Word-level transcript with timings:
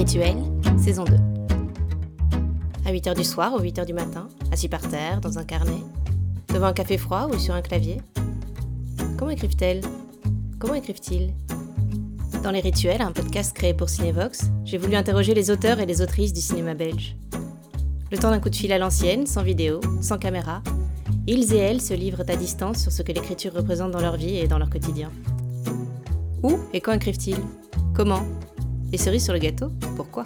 Rituels, 0.00 0.42
saison 0.78 1.04
2. 1.04 1.12
À 2.86 2.90
8h 2.90 3.14
du 3.14 3.22
soir 3.22 3.52
ou 3.54 3.60
8h 3.60 3.84
du 3.84 3.92
matin, 3.92 4.28
assis 4.50 4.66
par 4.66 4.80
terre, 4.80 5.20
dans 5.20 5.38
un 5.38 5.44
carnet, 5.44 5.82
devant 6.48 6.68
un 6.68 6.72
café 6.72 6.96
froid 6.96 7.28
ou 7.30 7.38
sur 7.38 7.54
un 7.54 7.60
clavier. 7.60 8.00
Comment 9.18 9.30
écrivent-elles? 9.30 9.82
Comment 10.58 10.72
écrivent-ils? 10.72 11.34
Dans 12.42 12.50
Les 12.50 12.60
Rituels, 12.60 13.02
un 13.02 13.12
podcast 13.12 13.54
créé 13.54 13.74
pour 13.74 13.90
Cinevox, 13.90 14.50
j'ai 14.64 14.78
voulu 14.78 14.96
interroger 14.96 15.34
les 15.34 15.50
auteurs 15.50 15.80
et 15.80 15.86
les 15.86 16.00
autrices 16.00 16.32
du 16.32 16.40
cinéma 16.40 16.72
belge. 16.72 17.14
Le 18.10 18.16
temps 18.16 18.30
d'un 18.30 18.40
coup 18.40 18.48
de 18.48 18.56
fil 18.56 18.72
à 18.72 18.78
l'ancienne, 18.78 19.26
sans 19.26 19.42
vidéo, 19.42 19.82
sans 20.00 20.16
caméra, 20.16 20.62
ils 21.26 21.52
et 21.52 21.58
elles 21.58 21.82
se 21.82 21.92
livrent 21.92 22.24
à 22.26 22.36
distance 22.36 22.78
sur 22.78 22.90
ce 22.90 23.02
que 23.02 23.12
l'écriture 23.12 23.52
représente 23.52 23.90
dans 23.90 24.00
leur 24.00 24.16
vie 24.16 24.38
et 24.38 24.48
dans 24.48 24.58
leur 24.58 24.70
quotidien. 24.70 25.10
Où 26.42 26.58
et 26.72 26.80
quand 26.80 26.94
écrivent-ils? 26.94 27.36
Comment? 27.92 28.22
Et 28.92 28.98
cerises 28.98 29.24
sur 29.24 29.32
le 29.32 29.38
gâteau 29.38 29.70
Pourquoi? 29.96 30.24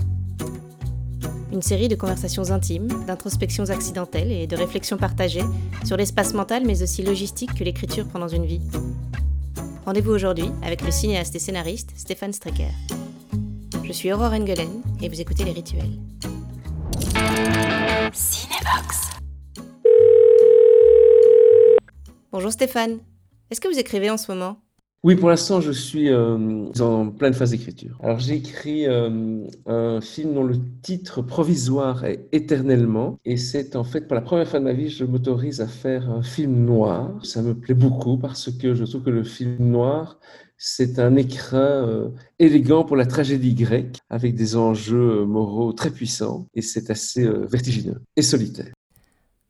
Une 1.53 1.63
série 1.63 1.89
de 1.89 1.95
conversations 1.95 2.51
intimes, 2.51 2.89
d'introspections 3.07 3.71
accidentelles 3.71 4.33
et 4.33 4.47
de 4.47 4.57
réflexions 4.57 4.97
partagées 4.97 5.45
sur 5.85 5.97
l'espace 5.97 6.35
mental 6.35 6.65
mais 6.67 6.83
aussi 6.83 7.03
logistique 7.03 7.55
que 7.55 7.63
l'écriture 7.63 8.07
prend 8.09 8.19
dans 8.19 8.29
une 8.29 8.45
vie. 8.45 8.61
Rendez-vous 9.87 10.13
aujourd'hui 10.13 10.47
avec 10.63 10.83
le 10.83 10.91
cinéaste 10.91 11.37
et 11.37 11.39
scénariste 11.39 11.91
Stéphane 11.97 12.33
Strecker. 12.33 12.71
Je 13.85 13.93
suis 13.93 14.13
Aurore 14.13 14.33
Engelen 14.33 14.83
et 15.03 15.09
vous 15.09 15.21
écoutez 15.21 15.45
Les 15.45 15.53
Rituels. 15.53 15.99
Cinébox. 18.13 19.11
Bonjour 22.33 22.51
Stéphane. 22.51 22.99
Est-ce 23.51 23.61
que 23.61 23.69
vous 23.69 23.79
écrivez 23.79 24.11
en 24.11 24.17
ce 24.17 24.33
moment? 24.33 24.64
Oui, 25.05 25.17
pour 25.17 25.29
l'instant, 25.29 25.61
je 25.61 25.71
suis 25.71 26.09
euh, 26.09 26.65
en 26.81 27.11
pleine 27.11 27.35
phase 27.35 27.51
d'écriture. 27.51 27.99
Alors, 28.03 28.19
j'ai 28.21 28.37
écrit 28.37 28.87
euh, 28.87 29.47
un 29.67 30.01
film 30.01 30.33
dont 30.33 30.45
le 30.45 30.57
titre 30.81 31.21
provisoire 31.21 32.07
est 32.07 32.27
Éternellement. 32.33 33.19
Et 33.27 33.37
c'est 33.37 33.77
en 33.77 33.85
fait, 33.85 34.09
pour 34.09 34.15
la 34.15 34.23
première 34.23 34.49
fois 34.49 34.61
de 34.61 34.65
ma 34.65 34.73
vie, 34.73 34.89
je 34.89 35.05
m'autorise 35.05 35.61
à 35.61 35.67
faire 35.67 36.09
un 36.09 36.23
film 36.23 36.65
noir. 36.65 37.21
Ça 37.23 37.43
me 37.43 37.55
plaît 37.55 37.75
beaucoup 37.75 38.17
parce 38.17 38.51
que 38.51 38.75
je 38.75 38.83
trouve 38.85 39.03
que 39.03 39.11
le 39.11 39.25
film 39.25 39.57
noir, 39.59 40.19
c'est 40.57 40.99
un 40.99 41.17
écrin 41.17 41.87
euh, 41.87 42.09
élégant 42.39 42.85
pour 42.85 42.97
la 42.97 43.05
tragédie 43.05 43.53
grecque, 43.53 43.99
avec 44.09 44.35
des 44.35 44.57
enjeux 44.57 45.27
moraux 45.27 45.75
très 45.75 45.91
puissants. 45.91 46.47
Et 46.55 46.63
c'est 46.63 46.89
assez 46.89 47.29
vertigineux 47.47 48.01
et 48.17 48.23
solitaire. 48.23 48.73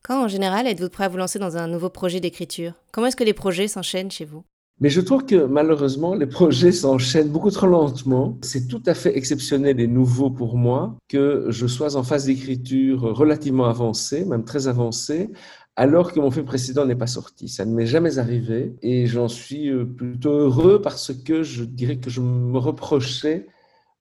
Quand, 0.02 0.24
en 0.24 0.28
général, 0.28 0.66
êtes-vous 0.66 0.88
prêt 0.88 1.04
à 1.04 1.08
vous 1.08 1.16
lancer 1.16 1.38
dans 1.38 1.56
un 1.56 1.68
nouveau 1.68 1.90
projet 1.90 2.18
d'écriture? 2.18 2.72
Comment 2.90 3.06
est-ce 3.06 3.14
que 3.14 3.22
les 3.22 3.34
projets 3.34 3.68
s'enchaînent 3.68 4.10
chez 4.10 4.24
vous? 4.24 4.42
Mais 4.80 4.90
je 4.90 5.00
trouve 5.00 5.24
que 5.24 5.46
malheureusement, 5.46 6.14
les 6.14 6.26
projets 6.26 6.72
s'enchaînent 6.72 7.28
beaucoup 7.28 7.50
trop 7.50 7.66
lentement. 7.66 8.38
C'est 8.42 8.66
tout 8.66 8.82
à 8.86 8.94
fait 8.94 9.16
exceptionnel 9.16 9.78
et 9.80 9.86
nouveau 9.86 10.30
pour 10.30 10.56
moi 10.56 10.96
que 11.08 11.46
je 11.48 11.66
sois 11.66 11.96
en 11.96 12.02
phase 12.02 12.26
d'écriture 12.26 13.00
relativement 13.02 13.66
avancée, 13.66 14.24
même 14.24 14.44
très 14.44 14.66
avancée, 14.66 15.30
alors 15.76 16.12
que 16.12 16.20
mon 16.20 16.30
film 16.30 16.46
précédent 16.46 16.86
n'est 16.86 16.96
pas 16.96 17.06
sorti. 17.06 17.48
Ça 17.48 17.64
ne 17.64 17.72
m'est 17.72 17.86
jamais 17.86 18.18
arrivé 18.18 18.74
et 18.82 19.06
j'en 19.06 19.28
suis 19.28 19.68
euh, 19.70 19.84
plutôt 19.84 20.30
heureux 20.32 20.80
parce 20.82 21.12
que 21.12 21.42
je 21.42 21.64
dirais 21.64 21.98
que 21.98 22.10
je 22.10 22.20
me 22.20 22.58
reprochais 22.58 23.46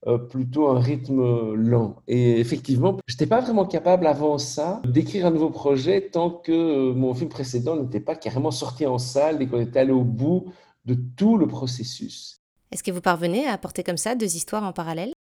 euh, 0.06 0.18
plutôt 0.18 0.68
un 0.68 0.80
rythme 0.80 1.54
lent. 1.54 2.02
Et 2.08 2.40
effectivement, 2.40 2.98
n'étais 3.14 3.26
pas 3.26 3.40
vraiment 3.40 3.64
capable 3.64 4.06
avant 4.06 4.38
ça 4.38 4.82
d'écrire 4.84 5.26
un 5.26 5.30
nouveau 5.30 5.50
projet 5.50 6.10
tant 6.10 6.30
que 6.30 6.52
euh, 6.52 6.94
mon 6.94 7.14
film 7.14 7.30
précédent 7.30 7.76
n'était 7.76 8.00
pas 8.00 8.16
carrément 8.16 8.50
sorti 8.50 8.86
en 8.86 8.98
salle 8.98 9.40
et 9.40 9.46
qu'on 9.46 9.60
était 9.60 9.78
allé 9.78 9.92
au 9.92 10.04
bout 10.04 10.52
de 10.84 10.94
tout 11.16 11.38
le 11.38 11.46
processus. 11.46 12.40
Est-ce 12.72 12.82
que 12.82 12.90
vous 12.90 13.00
parvenez 13.00 13.46
à 13.46 13.52
apporter 13.52 13.84
comme 13.84 13.96
ça 13.96 14.14
deux 14.14 14.36
histoires 14.36 14.64
en 14.64 14.72
parallèle? 14.72 15.13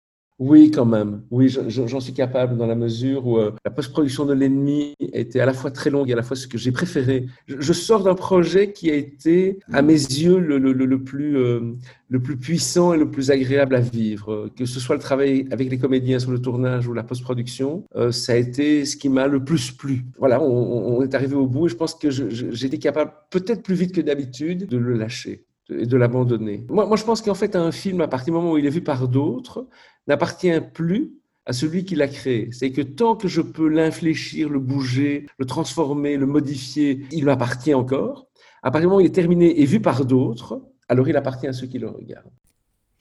Oui, 0.45 0.71
quand 0.71 0.85
même. 0.85 1.21
Oui, 1.31 1.47
j'en 1.47 1.99
suis 2.01 2.11
capable 2.11 2.57
dans 2.57 2.67
la 2.67 2.75
mesure 2.75 3.25
où 3.25 3.37
euh, 3.37 3.51
la 3.63 3.71
post-production 3.71 4.25
de 4.25 4.33
l'ennemi 4.33 4.93
était 4.99 5.39
à 5.39 5.45
la 5.45 5.53
fois 5.53 5.71
très 5.71 5.89
longue 5.89 6.09
et 6.09 6.13
à 6.13 6.17
la 6.17 6.21
fois 6.21 6.35
ce 6.35 6.47
que 6.47 6.57
j'ai 6.57 6.73
préféré. 6.73 7.27
Je, 7.47 7.71
sors 7.71 8.03
d'un 8.03 8.13
projet 8.13 8.73
qui 8.73 8.91
a 8.91 8.93
été, 8.93 9.59
à 9.71 9.81
mes 9.81 9.93
yeux, 9.93 10.39
le, 10.39 10.57
le, 10.57 10.73
le, 10.73 11.01
plus, 11.01 11.37
euh, 11.37 11.61
le 12.09 12.21
plus 12.21 12.35
puissant 12.35 12.91
et 12.91 12.97
le 12.97 13.09
plus 13.09 13.31
agréable 13.31 13.73
à 13.73 13.79
vivre. 13.79 14.49
Que 14.57 14.65
ce 14.65 14.81
soit 14.81 14.95
le 14.95 15.01
travail 15.01 15.47
avec 15.49 15.69
les 15.69 15.77
comédiens 15.77 16.19
sur 16.19 16.31
le 16.31 16.39
tournage 16.39 16.89
ou 16.89 16.93
la 16.93 17.03
post-production, 17.03 17.85
euh, 17.95 18.11
ça 18.11 18.33
a 18.33 18.35
été 18.35 18.83
ce 18.83 18.97
qui 18.97 19.07
m'a 19.07 19.27
le 19.27 19.41
plus 19.41 19.71
plu. 19.71 20.03
Voilà, 20.19 20.41
on, 20.41 20.97
on, 20.97 21.01
est 21.03 21.15
arrivé 21.15 21.35
au 21.35 21.47
bout 21.47 21.67
et 21.67 21.69
je 21.69 21.77
pense 21.77 21.95
que 21.95 22.65
été 22.65 22.79
capable, 22.79 23.13
peut-être 23.29 23.63
plus 23.63 23.75
vite 23.75 23.95
que 23.95 24.01
d'habitude, 24.01 24.67
de 24.67 24.77
le 24.77 24.97
lâcher 24.97 25.45
et 25.69 25.85
de 25.85 25.97
l'abandonner. 25.97 26.65
Moi, 26.69 26.85
moi, 26.85 26.97
je 26.97 27.03
pense 27.03 27.21
qu'en 27.21 27.33
fait, 27.33 27.55
un 27.55 27.71
film, 27.71 28.01
à 28.01 28.07
partir 28.07 28.33
du 28.33 28.39
moment 28.39 28.51
où 28.51 28.57
il 28.57 28.65
est 28.65 28.69
vu 28.69 28.81
par 28.81 29.07
d'autres, 29.07 29.67
n'appartient 30.07 30.59
plus 30.73 31.13
à 31.45 31.53
celui 31.53 31.83
qui 31.83 31.95
l'a 31.95 32.07
créé. 32.07 32.49
C'est 32.51 32.71
que 32.71 32.81
tant 32.81 33.15
que 33.15 33.27
je 33.27 33.41
peux 33.41 33.67
l'infléchir, 33.67 34.49
le 34.49 34.59
bouger, 34.59 35.25
le 35.37 35.45
transformer, 35.45 36.17
le 36.17 36.25
modifier, 36.25 37.05
il 37.11 37.25
m'appartient 37.25 37.73
encore. 37.73 38.27
À 38.61 38.71
partir 38.71 38.81
du 38.81 38.87
moment 38.87 38.97
où 38.97 39.01
il 39.01 39.07
est 39.07 39.15
terminé 39.15 39.59
et 39.61 39.65
vu 39.65 39.81
par 39.81 40.05
d'autres, 40.05 40.61
alors 40.87 41.09
il 41.09 41.17
appartient 41.17 41.47
à 41.47 41.53
ceux 41.53 41.67
qui 41.67 41.79
le 41.79 41.89
regardent. 41.89 42.31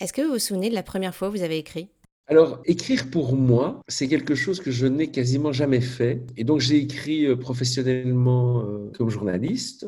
Est-ce 0.01 0.13
que 0.13 0.23
vous 0.23 0.33
vous 0.33 0.39
souvenez 0.39 0.71
de 0.71 0.75
la 0.75 0.83
première 0.83 1.15
fois 1.15 1.29
où 1.29 1.33
vous 1.33 1.43
avez 1.43 1.59
écrit? 1.59 1.89
Alors, 2.27 2.61
écrire 2.65 3.11
pour 3.11 3.37
moi, 3.37 3.83
c'est 3.89 4.09
quelque 4.09 4.35
chose 4.35 4.61
que 4.61 4.71
je 4.71 4.87
n'ai 4.87 5.11
quasiment 5.11 5.53
jamais 5.53 5.81
fait. 5.81 6.23
Et 6.37 6.45
donc, 6.45 6.61
j'ai 6.61 6.79
écrit 6.79 7.27
euh, 7.27 7.37
professionnellement 7.37 8.63
euh, 8.63 8.91
comme 8.97 9.11
journaliste. 9.11 9.87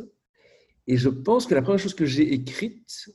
Et 0.86 0.96
je 0.96 1.08
pense 1.08 1.46
que 1.46 1.54
la 1.54 1.62
première 1.62 1.78
chose 1.78 1.94
que 1.94 2.04
j'ai 2.04 2.34
écrite, 2.34 3.08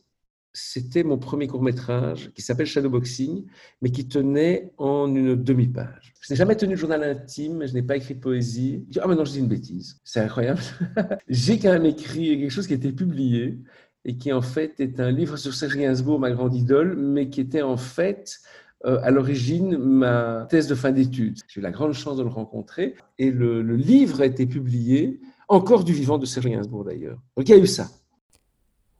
c'était 0.59 1.03
mon 1.03 1.17
premier 1.17 1.47
court 1.47 1.61
métrage 1.61 2.31
qui 2.35 2.41
s'appelle 2.41 2.65
Shadowboxing, 2.65 3.45
mais 3.81 3.89
qui 3.91 4.07
tenait 4.07 4.71
en 4.77 5.13
une 5.13 5.35
demi-page. 5.35 6.13
Je 6.21 6.33
n'ai 6.33 6.37
jamais 6.37 6.55
tenu 6.55 6.73
de 6.73 6.79
journal 6.79 7.03
intime, 7.03 7.65
je 7.65 7.73
n'ai 7.73 7.81
pas 7.81 7.97
écrit 7.97 8.15
de 8.15 8.19
poésie. 8.19 8.85
Ah, 9.01 9.07
mais 9.07 9.15
non, 9.15 9.25
je 9.25 9.31
dis 9.31 9.39
une 9.39 9.47
bêtise. 9.47 9.99
C'est 10.03 10.19
incroyable. 10.19 10.61
J'ai 11.29 11.59
quand 11.59 11.71
même 11.71 11.85
écrit 11.85 12.39
quelque 12.39 12.51
chose 12.51 12.67
qui 12.67 12.73
a 12.73 12.75
été 12.75 12.91
publié 12.91 13.59
et 14.05 14.17
qui 14.17 14.31
en 14.33 14.41
fait 14.41 14.79
est 14.79 14.99
un 14.99 15.11
livre 15.11 15.37
sur 15.37 15.53
Serge 15.53 15.77
Gainsbourg, 15.77 16.19
ma 16.19 16.31
grande 16.31 16.55
idole, 16.55 16.95
mais 16.97 17.29
qui 17.29 17.41
était 17.41 17.61
en 17.61 17.77
fait 17.77 18.39
euh, 18.85 18.99
à 19.03 19.11
l'origine 19.11 19.77
ma 19.77 20.47
thèse 20.49 20.67
de 20.67 20.75
fin 20.75 20.91
d'études. 20.91 21.39
J'ai 21.47 21.59
eu 21.59 21.63
la 21.63 21.71
grande 21.71 21.93
chance 21.93 22.17
de 22.17 22.23
le 22.23 22.29
rencontrer 22.29 22.95
et 23.17 23.31
le, 23.31 23.61
le 23.61 23.75
livre 23.75 24.21
a 24.21 24.25
été 24.25 24.45
publié, 24.45 25.19
encore 25.47 25.83
du 25.83 25.93
vivant 25.93 26.17
de 26.17 26.25
Serge 26.25 26.47
Gainsbourg 26.47 26.85
d'ailleurs. 26.85 27.19
Donc 27.35 27.49
il 27.49 27.55
y 27.55 27.59
a 27.59 27.61
eu 27.61 27.67
ça. 27.67 27.89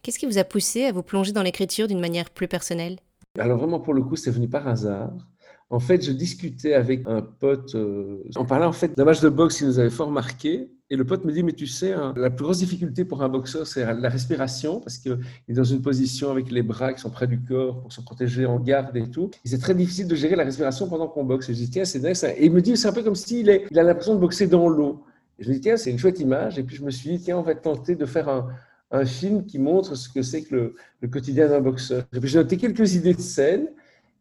Qu'est-ce 0.01 0.17
qui 0.17 0.25
vous 0.25 0.37
a 0.37 0.45
poussé 0.45 0.85
à 0.85 0.91
vous 0.93 1.03
plonger 1.03 1.33
dans 1.33 1.43
l'écriture 1.43 1.87
d'une 1.87 1.99
manière 1.99 2.29
plus 2.29 2.47
personnelle? 2.47 2.97
Alors 3.37 3.57
vraiment, 3.57 3.79
pour 3.79 3.93
le 3.93 4.01
coup, 4.01 4.15
c'est 4.15 4.31
venu 4.31 4.47
par 4.47 4.67
hasard. 4.67 5.11
En 5.69 5.79
fait, 5.79 6.03
je 6.03 6.11
discutais 6.11 6.73
avec 6.73 7.03
un 7.05 7.21
pote, 7.21 7.75
euh, 7.75 8.23
on 8.37 8.45
parlait 8.45 8.65
en 8.65 8.71
fait 8.71 8.97
d'un 8.97 9.05
match 9.05 9.19
de 9.21 9.29
boxe 9.29 9.57
qui 9.57 9.65
nous 9.65 9.77
avait 9.77 9.91
fort 9.91 10.09
marqué, 10.09 10.71
et 10.89 10.95
le 10.95 11.05
pote 11.05 11.25
me 11.25 11.31
dit, 11.31 11.43
mais 11.43 11.53
tu 11.53 11.67
sais, 11.67 11.93
hein, 11.93 12.13
la 12.17 12.31
plus 12.31 12.43
grosse 12.43 12.57
difficulté 12.57 13.05
pour 13.05 13.21
un 13.21 13.29
boxeur, 13.29 13.67
c'est 13.67 13.85
la 13.85 14.09
respiration, 14.09 14.79
parce 14.79 14.97
qu'il 14.97 15.19
est 15.47 15.53
dans 15.53 15.63
une 15.63 15.81
position 15.83 16.31
avec 16.31 16.49
les 16.49 16.63
bras 16.63 16.93
qui 16.93 17.01
sont 17.01 17.11
près 17.11 17.27
du 17.27 17.39
corps 17.39 17.81
pour 17.81 17.93
se 17.93 18.01
protéger 18.01 18.47
en 18.47 18.59
garde 18.59 18.95
et 18.97 19.07
tout. 19.11 19.29
Et 19.45 19.49
c'est 19.49 19.59
très 19.59 19.75
difficile 19.75 20.07
de 20.07 20.15
gérer 20.15 20.35
la 20.35 20.45
respiration 20.45 20.87
pendant 20.87 21.07
qu'on 21.07 21.25
boxe. 21.25 21.49
Et 21.49 21.53
je 21.53 21.59
dis, 21.59 21.69
tiens, 21.69 21.85
c'est 21.85 21.99
dingue. 21.99 22.15
Et 22.37 22.45
il 22.45 22.51
me 22.51 22.61
dit, 22.61 22.75
c'est 22.75 22.87
un 22.87 22.93
peu 22.93 23.03
comme 23.03 23.15
s'il 23.15 23.47
il 23.69 23.79
a 23.79 23.83
l'impression 23.83 24.15
de 24.15 24.19
boxer 24.19 24.47
dans 24.47 24.67
l'eau. 24.67 25.03
Je 25.37 25.49
me 25.49 25.53
dis, 25.53 25.61
tiens, 25.61 25.77
c'est 25.77 25.91
une 25.91 25.99
chouette 25.99 26.19
image. 26.19 26.57
Et 26.57 26.63
puis 26.63 26.75
je 26.75 26.83
me 26.83 26.89
suis 26.89 27.11
dit, 27.11 27.23
tiens, 27.23 27.37
on 27.37 27.43
va 27.43 27.53
tenter 27.53 27.95
de 27.95 28.05
faire 28.07 28.27
un, 28.27 28.47
un 28.91 29.05
film 29.05 29.45
qui 29.45 29.59
montre 29.59 29.95
ce 29.95 30.09
que 30.09 30.21
c'est 30.21 30.43
que 30.43 30.73
le, 31.01 31.07
quotidien 31.07 31.47
d'un 31.47 31.61
boxeur. 31.61 32.03
J'ai 32.23 32.37
noté 32.37 32.57
quelques 32.57 32.95
idées 32.95 33.13
de 33.13 33.21
scène, 33.21 33.67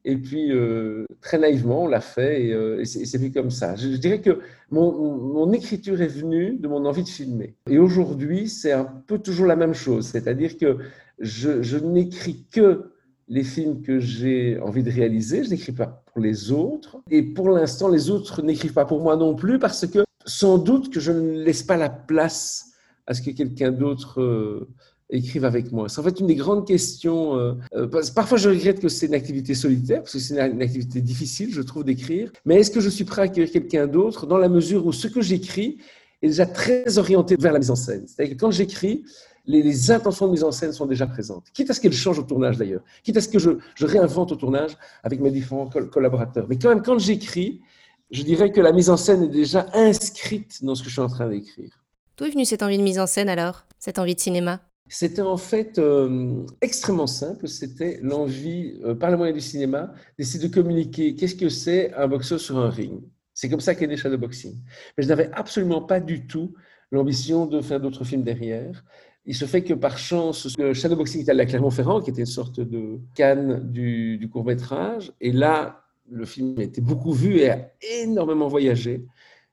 et 0.05 0.17
puis 0.17 0.53
euh, 0.53 1.07
très 1.21 1.39
naïvement, 1.39 1.85
on 1.85 1.89
l'a 1.89 2.01
fait, 2.01 2.47
et, 2.47 2.53
euh, 2.53 2.85
c'est 2.85 3.19
vu 3.19 3.33
comme 3.33 3.51
ça. 3.51 3.77
Je, 3.77 3.89
dirais 3.89 4.21
que 4.21 4.41
mon, 4.71 5.53
écriture 5.53 6.01
est 6.01 6.09
venue 6.09 6.57
de 6.59 6.69
mon 6.69 6.85
envie 6.85 7.03
de 7.03 7.09
filmer. 7.09 7.57
Et 7.69 7.79
aujourd'hui, 7.79 8.49
c'est 8.49 8.73
un 8.73 8.85
peu 8.85 9.19
toujours 9.19 9.47
la 9.47 9.57
même 9.57 9.75
chose, 9.75 10.07
c'est-à-dire 10.07 10.57
que 10.59 10.79
je, 11.19 11.63
je 11.63 11.79
n'écris 11.79 12.47
que 12.51 12.93
les 13.29 13.45
films 13.45 13.83
que 13.83 13.99
j'ai 14.01 14.59
envie 14.61 14.83
de 14.83 14.91
réaliser, 14.91 15.45
je 15.45 15.51
n'écris 15.51 15.73
pas 15.73 16.03
pour 16.07 16.23
les 16.23 16.53
autres, 16.53 16.99
et 17.11 17.23
pour 17.23 17.51
l'instant, 17.51 17.89
les 17.89 18.11
autres 18.11 18.43
n'écrivent 18.43 18.73
pas 18.73 18.87
pour 18.87 19.03
moi 19.03 19.17
non 19.17 19.35
plus, 19.35 19.59
parce 19.59 19.87
que 19.87 20.05
sans 20.25 20.59
doute 20.59 20.93
que 20.93 21.01
je 21.01 21.13
ne 21.13 21.43
laisse 21.43 21.63
pas 21.63 21.77
la 21.77 21.91
place 21.91 22.69
à 23.09 23.15
ce 23.15 23.23
que 23.23 23.31
quelqu'un 23.31 23.73
d'autre 23.73 24.21
euh, 24.21 24.69
écrive 25.11 25.47
avec 25.47 25.73
moi. 25.73 25.89
C'est 25.89 25.99
en 25.99 26.05
fait 26.05 26.21
une 26.21 26.27
des 26.27 26.35
grandes 26.35 26.67
questions. 26.67 27.37
Euh, 27.37 27.55
euh, 27.75 27.89
parfois, 28.15 28.37
je 28.37 28.51
regrette 28.51 28.81
que 28.81 28.89
c'est 28.89 29.07
une 29.07 29.15
activité 29.15 29.55
solitaire, 29.55 30.03
parce 30.03 30.13
que 30.13 30.19
c'est 30.19 30.39
une, 30.39 30.63
activité 30.63 31.01
difficile, 31.01 31.53
je 31.53 31.63
trouve, 31.63 31.85
d'écrire. 31.85 32.31
Mais 32.45 32.57
est-ce 32.57 32.71
que 32.71 32.81
je 32.81 32.91
suis 32.91 33.05
prêt 33.05 33.23
à 33.23 33.25
accueillir 33.25 33.51
quelqu'un 33.51 33.87
d'autre 33.87 34.27
dans 34.27 34.37
la 34.37 34.51
mesure 34.51 34.87
où 34.87 34.93
ce 34.93 35.09
que 35.09 35.23
j'écris 35.23 35.79
est 36.21 36.29
déjà 36.29 36.45
très 36.45 36.99
orienté 36.99 37.37
vers 37.41 37.55
la 37.55 37.59
mise 37.59 37.71
en 37.71 37.77
scène? 37.77 38.05
C'est-à-dire 38.07 38.37
que 38.37 38.41
quand 38.41 38.51
j'écris, 38.51 39.05
les, 39.47 39.91
intentions 39.91 40.27
de 40.27 40.33
mise 40.33 40.45
en 40.45 40.53
scène 40.53 40.75
sont 40.75 40.85
déjà 40.85 41.07
présentes. 41.07 41.47
Quitte 41.55 41.71
à 41.71 41.75
ce 41.75 41.81
qu'elles 41.81 41.95
changent 41.95 42.19
au 42.19 42.25
tournage 42.25 42.59
d'ailleurs, 42.59 42.83
quitte 43.03 43.17
à 43.17 43.23
ce 43.23 43.29
que 43.29 43.39
je, 43.39 43.53
je, 43.75 43.87
réinvente 43.87 44.33
au 44.33 44.37
tournage 44.37 44.77
avec 45.03 45.21
mes 45.21 45.31
différents 45.31 45.71
collaborateurs. 45.91 46.47
Mais 46.51 46.59
quand 46.59 46.69
même, 46.69 46.83
quand 46.83 46.99
j'écris, 46.99 47.63
je 48.11 48.23
dirais 48.23 48.53
que 48.53 48.61
la 48.61 48.73
mise 48.73 48.91
en 48.91 48.99
scène 48.99 49.23
est 49.23 49.29
déjà 49.29 49.67
inscrite 49.73 50.63
dans 50.63 50.75
ce 50.75 50.83
que 50.83 50.91
je 50.91 50.93
suis 50.93 51.01
en 51.01 51.09
train 51.09 51.31
d'écrire. 51.31 51.71
D'où 52.19 52.25
est 52.25 52.31
venue 52.31 52.45
cette 52.45 52.65
envie 52.65 52.79
de 52.79 52.83
mise 52.83 52.99
en 52.99 53.07
scène 53.07 53.29
alors? 53.29 53.65
Cette 53.79 54.01
envie 54.01 54.17
de 54.17 54.21
cinéma? 54.21 54.61
C'était 54.89 55.23
en 55.23 55.37
fait 55.37 55.79
euh, 55.79 56.45
extrêmement 56.61 57.07
simple. 57.07 57.47
C'était 57.47 58.01
l'envie, 58.03 58.81
euh, 58.83 58.97
par 58.97 59.13
le 59.13 59.17
moyen 59.17 59.33
du 59.33 59.41
cinéma, 59.41 59.93
d'essayer 60.19 60.49
de 60.49 60.53
communiquer 60.53 61.15
qu'est-ce 61.15 61.37
que 61.37 61.49
c'est 61.49 61.95
un 61.95 62.09
boxeur 62.09 62.41
sur 62.41 62.59
un 62.59 62.71
ring? 62.71 63.03
C'est 63.35 63.49
comme 63.49 63.61
ça 63.61 63.77
qu'est 63.77 63.87
né 63.87 63.97
Shadowboxing. 63.97 64.57
Mais 64.97 65.05
je 65.05 65.09
n'avais 65.09 65.31
absolument 65.33 65.81
pas 65.81 66.01
du 66.01 66.27
tout 66.27 66.55
l'ambition 66.91 67.47
de 67.47 67.61
faire 67.61 67.79
d'autres 67.79 68.03
films 68.03 68.25
derrière. 68.25 68.85
Il 69.25 69.37
se 69.37 69.45
fait 69.45 69.63
que 69.63 69.75
par 69.75 69.97
chance, 69.97 70.49
Shadowboxing 70.73 71.21
était 71.21 71.31
à 71.31 71.35
la 71.35 71.47
Clermont-Ferrand, 71.47 72.01
qui 72.01 72.11
était 72.11 72.23
une 72.23 72.27
sorte 72.27 72.59
de 72.59 72.99
canne 73.15 73.71
du, 73.71 74.19
du 74.19 74.29
court 74.29 74.45
métrage. 74.45 75.13
Et 75.21 75.31
là, 75.31 75.85
le 76.11 76.25
film 76.25 76.59
a 76.59 76.63
été 76.63 76.81
beaucoup 76.81 77.13
vu 77.13 77.37
et 77.37 77.51
a 77.51 77.71
énormément 78.01 78.49
voyagé. 78.49 79.07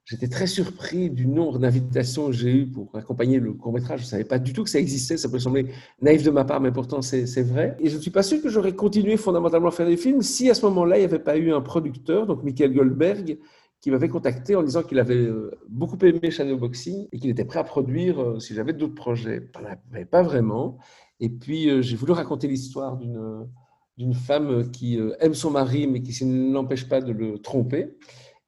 J'étais 0.06 0.28
très 0.28 0.46
surpris 0.46 1.10
du 1.10 1.26
nombre 1.26 1.58
d'invitations 1.58 2.28
que 2.28 2.32
j'ai 2.32 2.52
eues 2.52 2.68
pour 2.68 2.96
accompagner 2.96 3.40
le 3.40 3.54
court-métrage. 3.54 4.02
Je 4.02 4.06
ne 4.06 4.10
savais 4.10 4.24
pas 4.24 4.38
du 4.38 4.54
tout 4.54 4.64
que 4.64 4.70
ça 4.70 4.78
existait. 4.78 5.18
Ça 5.18 5.30
peut 5.30 5.40
sembler 5.40 5.66
naïf 6.00 6.22
de 6.22 6.30
ma 6.30 6.46
part, 6.46 6.62
mais 6.62 6.72
pourtant 6.72 7.02
c'est 7.02 7.42
vrai. 7.42 7.76
Et 7.80 7.90
je 7.90 7.96
ne 7.96 8.02
suis 8.02 8.12
pas 8.12 8.22
sûr 8.22 8.40
que 8.40 8.48
j'aurais 8.48 8.76
continué 8.76 9.18
fondamentalement 9.18 9.70
à 9.70 9.72
faire 9.72 9.88
des 9.88 9.98
films 9.98 10.22
si 10.22 10.48
à 10.52 10.54
ce 10.54 10.64
moment-là, 10.68 10.98
il 10.98 11.00
n'y 11.00 11.06
avait 11.06 11.18
pas 11.18 11.38
eu 11.38 11.52
un 11.52 11.62
producteur, 11.62 12.28
donc 12.28 12.44
Michael 12.44 12.76
Goldberg, 12.76 13.40
qui 13.82 13.90
m'avait 13.90 14.10
contacté 14.10 14.56
en 14.56 14.62
disant 14.62 14.84
qu'il 14.84 15.00
avait 15.00 15.16
euh, 15.16 15.52
beaucoup 15.70 15.98
aimé 16.06 16.30
Shadowboxing 16.30 17.08
et 17.12 17.20
qu'il 17.20 17.32
était 17.32 17.46
prêt 17.46 17.60
à 17.60 17.64
produire 17.64 18.22
euh, 18.22 18.40
si 18.40 18.54
j'avais 18.54 18.74
d'autres 18.74 18.96
projets. 18.96 19.50
Je 19.58 19.92
n'avais 19.92 20.06
pas 20.06 20.22
vraiment. 20.22 20.78
Et 21.20 21.30
puis, 21.30 21.70
euh, 21.70 21.82
j'ai 21.82 21.96
voulu 21.96 22.12
raconter 22.12 22.48
l'histoire 22.48 22.98
d'une 22.98 24.14
femme 24.14 24.70
qui 24.70 25.00
aime 25.20 25.34
son 25.34 25.50
mari, 25.50 25.88
mais 25.88 26.04
qui 26.04 26.26
ne 26.26 26.54
l'empêche 26.54 26.88
pas 26.88 27.02
de 27.02 27.12
le 27.12 27.40
tromper. 27.40 27.96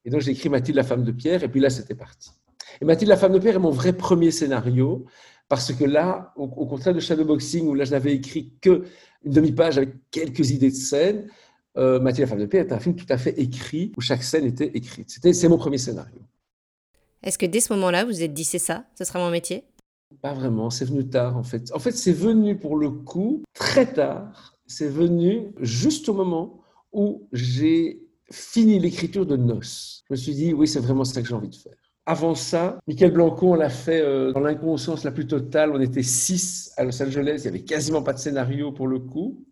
Et 0.08 0.10
donc, 0.10 0.22
j'ai 0.22 0.30
écrit 0.30 0.48
Mathilde, 0.48 0.74
la 0.74 0.84
femme 0.84 1.04
de 1.04 1.12
Pierre, 1.12 1.44
et 1.44 1.48
puis 1.48 1.60
là, 1.60 1.68
c'était 1.68 1.94
parti. 1.94 2.30
Et 2.80 2.86
Mathilde, 2.86 3.10
la 3.10 3.18
femme 3.18 3.34
de 3.34 3.38
Pierre 3.38 3.56
est 3.56 3.58
mon 3.58 3.70
vrai 3.70 3.92
premier 3.92 4.30
scénario, 4.30 5.04
parce 5.50 5.70
que 5.70 5.84
là, 5.84 6.32
au, 6.34 6.48
contraire 6.48 6.94
de 6.94 7.00
Shadowboxing, 7.00 7.66
où 7.66 7.74
là, 7.74 7.84
je 7.84 7.90
n'avais 7.90 8.14
écrit 8.14 8.54
qu'une 8.62 8.84
demi-page 9.26 9.76
avec 9.76 9.90
quelques 10.10 10.50
idées 10.50 10.70
de 10.70 10.74
scène, 10.74 11.28
euh, 11.76 12.00
Mathilde, 12.00 12.22
la 12.22 12.26
femme 12.28 12.40
de 12.40 12.46
Pierre 12.46 12.64
est 12.64 12.72
un 12.72 12.78
film 12.78 12.96
tout 12.96 13.04
à 13.10 13.18
fait 13.18 13.38
écrit, 13.38 13.92
où 13.98 14.00
chaque 14.00 14.22
scène 14.22 14.46
était 14.46 14.70
écrite. 14.72 15.10
C'était, 15.10 15.34
c'est 15.34 15.46
mon 15.46 15.58
premier 15.58 15.76
scénario. 15.76 16.22
Est-ce 17.22 17.36
que 17.36 17.44
dès 17.44 17.60
ce 17.60 17.70
moment-là, 17.74 18.06
vous 18.06 18.12
vous 18.12 18.22
êtes 18.22 18.32
dit, 18.32 18.44
c'est 18.44 18.58
ça, 18.58 18.86
ce 18.96 19.04
sera 19.04 19.18
mon 19.18 19.30
métier? 19.30 19.64
Pas 20.22 20.32
vraiment, 20.32 20.70
c'est 20.70 20.86
venu 20.86 21.06
tard, 21.06 21.36
en 21.36 21.42
fait. 21.42 21.70
En 21.74 21.78
fait, 21.78 21.92
c'est 21.92 22.14
venu 22.14 22.58
pour 22.58 22.78
le 22.78 22.88
coup 22.88 23.42
très 23.52 23.92
tard. 23.92 24.54
C'est 24.66 24.88
venu 24.88 25.52
juste 25.60 26.08
au 26.08 26.14
moment 26.14 26.62
où 26.92 27.28
j'ai 27.34 28.07
fini 28.30 28.78
l'écriture 28.78 29.26
de 29.26 29.36
Noces. 29.36 30.04
Je 30.08 30.14
me 30.14 30.16
suis 30.16 30.34
dit, 30.34 30.52
oui, 30.52 30.68
c'est 30.68 30.80
vraiment 30.80 31.04
ça 31.04 31.22
que 31.22 31.28
j'ai 31.28 31.34
envie 31.34 31.48
de 31.48 31.54
faire. 31.54 31.76
Avant 32.06 32.34
ça, 32.34 32.78
Michael 32.86 33.12
Blanco, 33.12 33.52
on 33.52 33.54
l'a 33.54 33.68
fait 33.68 34.00
euh, 34.00 34.32
dans 34.32 34.40
l'inconscience 34.40 35.04
la 35.04 35.10
plus 35.10 35.26
totale. 35.26 35.70
On 35.74 35.80
était 35.80 36.02
six 36.02 36.72
à 36.78 36.84
Los 36.84 37.02
Angeles. 37.02 37.34
Il 37.38 37.42
n'y 37.42 37.48
avait 37.48 37.64
quasiment 37.64 38.02
pas 38.02 38.14
de 38.14 38.18
scénario 38.18 38.72
pour 38.72 38.88
le 38.88 38.98
coup. 38.98 39.44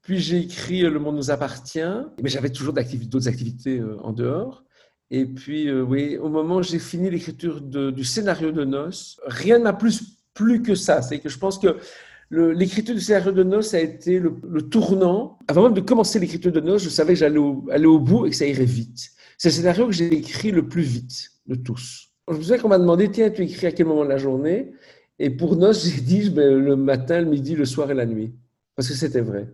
Puis 0.00 0.18
j'ai 0.20 0.38
écrit 0.38 0.84
euh, 0.84 0.90
Le 0.90 1.00
monde 1.00 1.16
nous 1.16 1.32
appartient, 1.32 1.80
mais 2.22 2.28
j'avais 2.28 2.50
toujours 2.50 2.72
d'autres 2.72 3.28
activités 3.28 3.80
euh, 3.80 3.98
en 4.02 4.12
dehors. 4.12 4.64
Et 5.10 5.26
puis, 5.26 5.70
oui, 5.70 6.16
au 6.16 6.30
moment 6.30 6.56
où 6.56 6.62
j'ai 6.62 6.78
fini 6.78 7.10
l'écriture 7.10 7.60
du 7.60 8.02
scénario 8.02 8.50
de 8.50 8.64
Noces, 8.64 9.20
rien 9.26 9.58
ne 9.58 9.64
m'a 9.64 9.74
plus 9.74 10.16
plu 10.32 10.62
que 10.62 10.74
ça. 10.74 11.02
C'est 11.02 11.18
que 11.18 11.28
je 11.28 11.38
pense 11.38 11.58
que 11.58 11.76
l'écriture 12.32 12.94
du 12.94 13.00
scénario 13.00 13.32
de 13.32 13.42
Noces 13.42 13.74
a 13.74 13.80
été 13.80 14.18
le, 14.18 14.62
tournant. 14.62 15.38
Avant 15.48 15.64
même 15.64 15.74
de 15.74 15.80
commencer 15.80 16.18
l'écriture 16.18 16.52
de 16.52 16.60
Noces, 16.60 16.82
je 16.82 16.88
savais 16.88 17.12
que 17.12 17.18
j'allais 17.18 17.38
au, 17.38 17.66
aller 17.70 17.86
au 17.86 17.98
bout 17.98 18.26
et 18.26 18.30
que 18.30 18.36
ça 18.36 18.46
irait 18.46 18.64
vite. 18.64 19.10
C'est 19.38 19.48
le 19.48 19.54
scénario 19.54 19.86
que 19.86 19.92
j'ai 19.92 20.12
écrit 20.12 20.50
le 20.50 20.66
plus 20.66 20.82
vite 20.82 21.30
de 21.46 21.54
tous. 21.54 22.08
Je 22.28 22.36
me 22.36 22.42
souviens 22.42 22.58
qu'on 22.58 22.68
m'a 22.68 22.78
demandé, 22.78 23.10
tiens, 23.10 23.30
tu 23.30 23.42
écris 23.42 23.66
à 23.66 23.72
quel 23.72 23.86
moment 23.86 24.04
de 24.04 24.08
la 24.08 24.16
journée? 24.16 24.72
Et 25.18 25.30
pour 25.30 25.56
Noces, 25.56 25.86
j'ai 25.86 26.00
dit 26.00 26.30
ben, 26.30 26.58
le 26.58 26.76
matin, 26.76 27.20
le 27.20 27.26
midi, 27.26 27.54
le 27.54 27.66
soir 27.66 27.90
et 27.90 27.94
la 27.94 28.06
nuit. 28.06 28.32
Parce 28.76 28.88
que 28.88 28.94
c'était 28.94 29.20
vrai. 29.20 29.48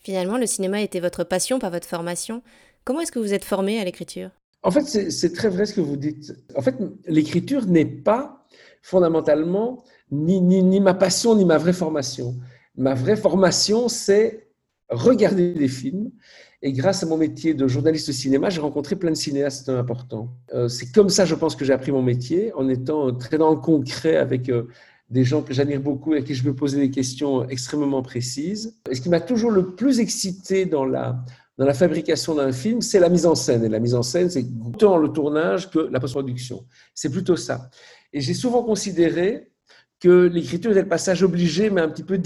Finalement, 0.00 0.38
le 0.38 0.46
cinéma 0.46 0.82
était 0.82 0.98
votre 0.98 1.22
passion, 1.22 1.60
pas 1.60 1.70
votre 1.70 1.86
formation. 1.86 2.42
Comment 2.84 3.02
est-ce 3.02 3.12
que 3.12 3.20
vous 3.20 3.32
êtes 3.32 3.44
formé 3.44 3.78
à 3.78 3.84
l'écriture? 3.84 4.30
En 4.64 4.70
fait, 4.70 4.82
c'est 4.84 5.32
très 5.32 5.48
vrai 5.48 5.66
ce 5.66 5.74
que 5.74 5.80
vous 5.80 5.96
dites. 5.96 6.34
En 6.56 6.62
fait, 6.62 6.74
l'écriture 7.06 7.66
n'est 7.66 7.84
pas 7.84 8.41
fondamentalement 8.82 9.84
ni, 10.10 10.40
ni, 10.40 10.80
ma 10.80 10.94
passion, 10.94 11.34
ni 11.34 11.44
ma 11.44 11.56
vraie 11.56 11.72
formation. 11.72 12.36
Ma 12.76 12.94
vraie 12.94 13.16
formation, 13.16 13.88
c'est 13.88 14.48
regarder 14.90 15.54
des 15.54 15.68
films. 15.68 16.10
Et 16.60 16.72
grâce 16.72 17.02
à 17.02 17.06
mon 17.06 17.16
métier 17.16 17.54
de 17.54 17.66
journaliste 17.66 18.08
de 18.08 18.12
cinéma, 18.12 18.50
j'ai 18.50 18.60
rencontré 18.60 18.94
plein 18.94 19.10
de 19.10 19.16
cinéastes 19.16 19.68
importants. 19.68 20.36
Euh, 20.54 20.68
c'est 20.68 20.92
comme 20.92 21.08
ça, 21.08 21.24
je 21.24 21.34
pense, 21.34 21.56
que 21.56 21.64
j'ai 21.64 21.72
appris 21.72 21.90
mon 21.90 22.02
métier, 22.02 22.52
en 22.54 22.68
étant 22.68 23.12
très 23.14 23.38
dans 23.38 23.50
le 23.50 23.56
concret 23.56 24.16
avec 24.16 24.48
euh, 24.48 24.68
des 25.10 25.24
gens 25.24 25.42
que 25.42 25.52
j'admire 25.52 25.80
beaucoup 25.80 26.14
et 26.14 26.18
à 26.18 26.22
qui 26.22 26.34
je 26.34 26.44
peux 26.44 26.54
poser 26.54 26.78
des 26.78 26.90
questions 26.90 27.48
extrêmement 27.48 28.02
précises. 28.02 28.78
Et 28.90 28.94
ce 28.94 29.00
qui 29.00 29.08
m'a 29.08 29.20
toujours 29.20 29.50
le 29.50 29.74
plus 29.74 29.98
excité 29.98 30.64
dans 30.64 30.84
la, 30.84 31.24
dans 31.58 31.66
la 31.66 31.74
fabrication 31.74 32.34
d'un 32.34 32.52
film, 32.52 32.80
c'est 32.80 33.00
la 33.00 33.08
mise 33.08 33.26
en 33.26 33.34
scène. 33.34 33.64
Et 33.64 33.68
la 33.68 33.80
mise 33.80 33.94
en 33.94 34.02
scène, 34.02 34.30
c'est 34.30 34.46
autant 34.64 34.96
le 34.98 35.08
tournage 35.08 35.70
que 35.70 35.80
la 35.80 36.00
post-production. 36.00 36.64
C'est 36.94 37.10
plutôt 37.10 37.36
ça. 37.36 37.70
Et 38.12 38.20
j'ai 38.20 38.34
souvent 38.34 38.62
considéré 38.62 39.50
que 40.00 40.26
l'écriture 40.26 40.72
est 40.72 40.82
le 40.82 40.88
passage 40.88 41.22
obligé, 41.22 41.70
mais 41.70 41.80
un 41.80 41.88
petit 41.88 42.02
peu 42.02 42.20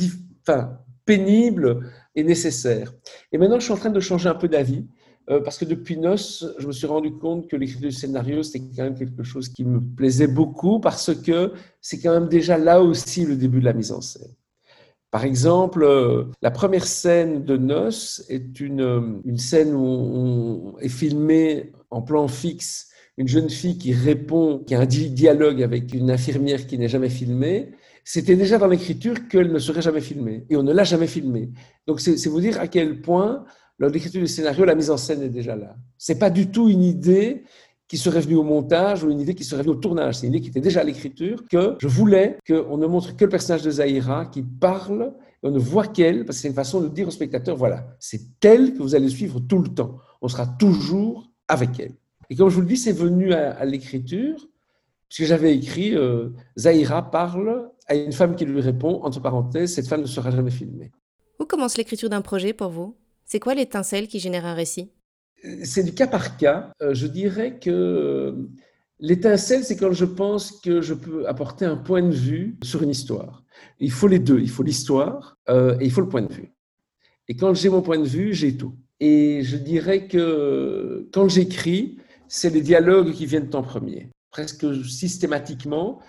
pénible 1.04 1.90
et 2.14 2.24
nécessaire. 2.24 2.92
Et 3.32 3.38
maintenant, 3.38 3.58
je 3.58 3.64
suis 3.64 3.72
en 3.72 3.76
train 3.76 3.90
de 3.90 4.00
changer 4.00 4.28
un 4.28 4.34
peu 4.34 4.48
d'avis, 4.48 4.86
euh, 5.28 5.40
parce 5.40 5.58
que 5.58 5.64
depuis 5.64 5.96
Nos, 5.96 6.16
je 6.16 6.66
me 6.66 6.72
suis 6.72 6.86
rendu 6.86 7.12
compte 7.12 7.48
que 7.48 7.56
l'écriture 7.56 7.88
du 7.88 7.94
scénario, 7.94 8.42
c'était 8.42 8.64
quand 8.76 8.84
même 8.84 8.98
quelque 8.98 9.22
chose 9.22 9.48
qui 9.48 9.64
me 9.64 9.80
plaisait 9.80 10.26
beaucoup, 10.26 10.80
parce 10.80 11.14
que 11.14 11.52
c'est 11.80 12.00
quand 12.00 12.12
même 12.12 12.28
déjà 12.28 12.58
là 12.58 12.82
aussi 12.82 13.24
le 13.24 13.36
début 13.36 13.60
de 13.60 13.64
la 13.64 13.72
mise 13.72 13.92
en 13.92 14.00
scène. 14.00 14.32
Par 15.10 15.24
exemple, 15.24 15.82
euh, 15.82 16.24
la 16.42 16.50
première 16.50 16.86
scène 16.86 17.44
de 17.44 17.56
Nos 17.56 18.22
est 18.28 18.60
une, 18.60 18.80
euh, 18.80 19.20
une 19.24 19.38
scène 19.38 19.74
où 19.74 19.84
on 19.84 20.78
est 20.78 20.88
filmé 20.88 21.72
en 21.90 22.02
plan 22.02 22.26
fixe 22.28 22.88
une 23.18 23.28
jeune 23.28 23.48
fille 23.48 23.78
qui 23.78 23.92
répond, 23.92 24.58
qui 24.66 24.74
a 24.74 24.80
un 24.80 24.86
dialogue 24.86 25.62
avec 25.62 25.94
une 25.94 26.10
infirmière 26.10 26.66
qui 26.66 26.78
n'est 26.78 26.88
jamais 26.88 27.08
filmée, 27.08 27.70
c'était 28.04 28.36
déjà 28.36 28.58
dans 28.58 28.68
l'écriture 28.68 29.26
qu'elle 29.28 29.52
ne 29.52 29.58
serait 29.58 29.82
jamais 29.82 30.00
filmée. 30.00 30.44
Et 30.50 30.56
on 30.56 30.62
ne 30.62 30.72
l'a 30.72 30.84
jamais 30.84 31.06
filmée. 31.06 31.50
Donc 31.86 32.00
c'est 32.00 32.26
vous 32.26 32.40
dire 32.40 32.60
à 32.60 32.68
quel 32.68 33.00
point, 33.00 33.44
lors 33.78 33.90
de 33.90 33.94
l'écriture 33.94 34.20
du 34.20 34.28
scénario, 34.28 34.64
la 34.64 34.74
mise 34.74 34.90
en 34.90 34.96
scène 34.96 35.22
est 35.22 35.28
déjà 35.28 35.56
là. 35.56 35.76
C'est 35.98 36.18
pas 36.18 36.30
du 36.30 36.50
tout 36.50 36.68
une 36.68 36.82
idée 36.82 37.44
qui 37.88 37.98
serait 37.98 38.20
venue 38.20 38.36
au 38.36 38.42
montage 38.42 39.04
ou 39.04 39.10
une 39.10 39.20
idée 39.20 39.34
qui 39.34 39.44
serait 39.44 39.62
venue 39.62 39.74
au 39.74 39.78
tournage. 39.78 40.16
C'est 40.16 40.26
une 40.26 40.34
idée 40.34 40.42
qui 40.42 40.50
était 40.50 40.60
déjà 40.60 40.80
à 40.80 40.84
l'écriture, 40.84 41.44
que 41.50 41.76
je 41.80 41.88
voulais 41.88 42.38
qu'on 42.46 42.76
ne 42.76 42.86
montre 42.86 43.16
que 43.16 43.24
le 43.24 43.30
personnage 43.30 43.62
de 43.62 43.70
Zahira 43.70 44.26
qui 44.26 44.42
parle 44.42 45.14
et 45.42 45.46
on 45.46 45.50
ne 45.50 45.58
voit 45.58 45.86
qu'elle, 45.86 46.24
parce 46.24 46.38
que 46.38 46.42
c'est 46.42 46.48
une 46.48 46.54
façon 46.54 46.80
de 46.80 46.88
dire 46.88 47.08
au 47.08 47.10
spectateur, 47.10 47.56
voilà, 47.56 47.86
c'est 48.00 48.20
elle 48.42 48.74
que 48.74 48.82
vous 48.82 48.94
allez 48.94 49.08
suivre 49.08 49.40
tout 49.40 49.58
le 49.58 49.68
temps. 49.68 49.98
On 50.22 50.28
sera 50.28 50.46
toujours 50.46 51.30
avec 51.48 51.78
elle. 51.78 51.94
Et 52.30 52.36
comme 52.36 52.48
je 52.48 52.54
vous 52.54 52.60
le 52.60 52.66
dis, 52.66 52.76
c'est 52.76 52.92
venu 52.92 53.32
à, 53.32 53.64
l'écriture, 53.64 54.36
puisque 55.08 55.28
j'avais 55.28 55.54
écrit 55.54 55.94
euh, 55.94 56.30
Zahira 56.58 57.10
parle 57.10 57.70
à 57.86 57.94
une 57.94 58.12
femme 58.12 58.34
qui 58.34 58.44
lui 58.44 58.60
répond, 58.60 59.02
entre 59.02 59.20
parenthèses, 59.20 59.74
cette 59.74 59.86
femme 59.86 60.02
ne 60.02 60.06
sera 60.06 60.30
jamais 60.30 60.50
filmée. 60.50 60.90
Où 61.38 61.44
commence 61.44 61.76
l'écriture 61.76 62.08
d'un 62.08 62.22
projet 62.22 62.52
pour 62.52 62.70
vous? 62.70 62.96
C'est 63.24 63.40
quoi 63.40 63.54
l'étincelle 63.54 64.08
qui 64.08 64.18
génère 64.18 64.46
un 64.46 64.54
récit? 64.54 64.90
C'est 65.62 65.84
du 65.84 65.94
cas 65.94 66.06
par 66.06 66.36
cas. 66.36 66.72
Euh, 66.82 66.94
je 66.94 67.06
dirais 67.06 67.58
que 67.58 67.70
euh, 67.70 68.48
l'étincelle, 68.98 69.64
c'est 69.64 69.76
quand 69.76 69.92
je 69.92 70.04
pense 70.04 70.52
que 70.52 70.80
je 70.80 70.94
peux 70.94 71.28
apporter 71.28 71.64
un 71.64 71.76
point 71.76 72.02
de 72.02 72.14
vue 72.14 72.58
sur 72.62 72.82
une 72.82 72.90
histoire. 72.90 73.44
Il 73.78 73.92
faut 73.92 74.08
les 74.08 74.18
deux. 74.18 74.40
Il 74.40 74.50
faut 74.50 74.62
l'histoire 74.62 75.38
et 75.48 75.84
il 75.84 75.90
faut 75.90 76.00
le 76.02 76.08
point 76.08 76.22
de 76.22 76.32
vue. 76.32 76.52
Et 77.28 77.36
quand 77.36 77.54
j'ai 77.54 77.68
mon 77.68 77.82
point 77.82 77.98
de 77.98 78.06
vue, 78.06 78.34
j'ai 78.34 78.56
tout. 78.56 78.74
Et 79.00 79.42
je 79.42 79.56
dirais 79.56 80.06
que 80.06 81.08
quand 81.12 81.28
j'écris, 81.28 81.98
c'est 82.28 82.50
les 82.50 82.60
dialogues 82.60 83.12
qui 83.12 83.26
viennent 83.26 83.50
en 83.54 83.62
premier. 83.62 84.10
Presque 84.30 84.66
systématiquement, 84.84 86.00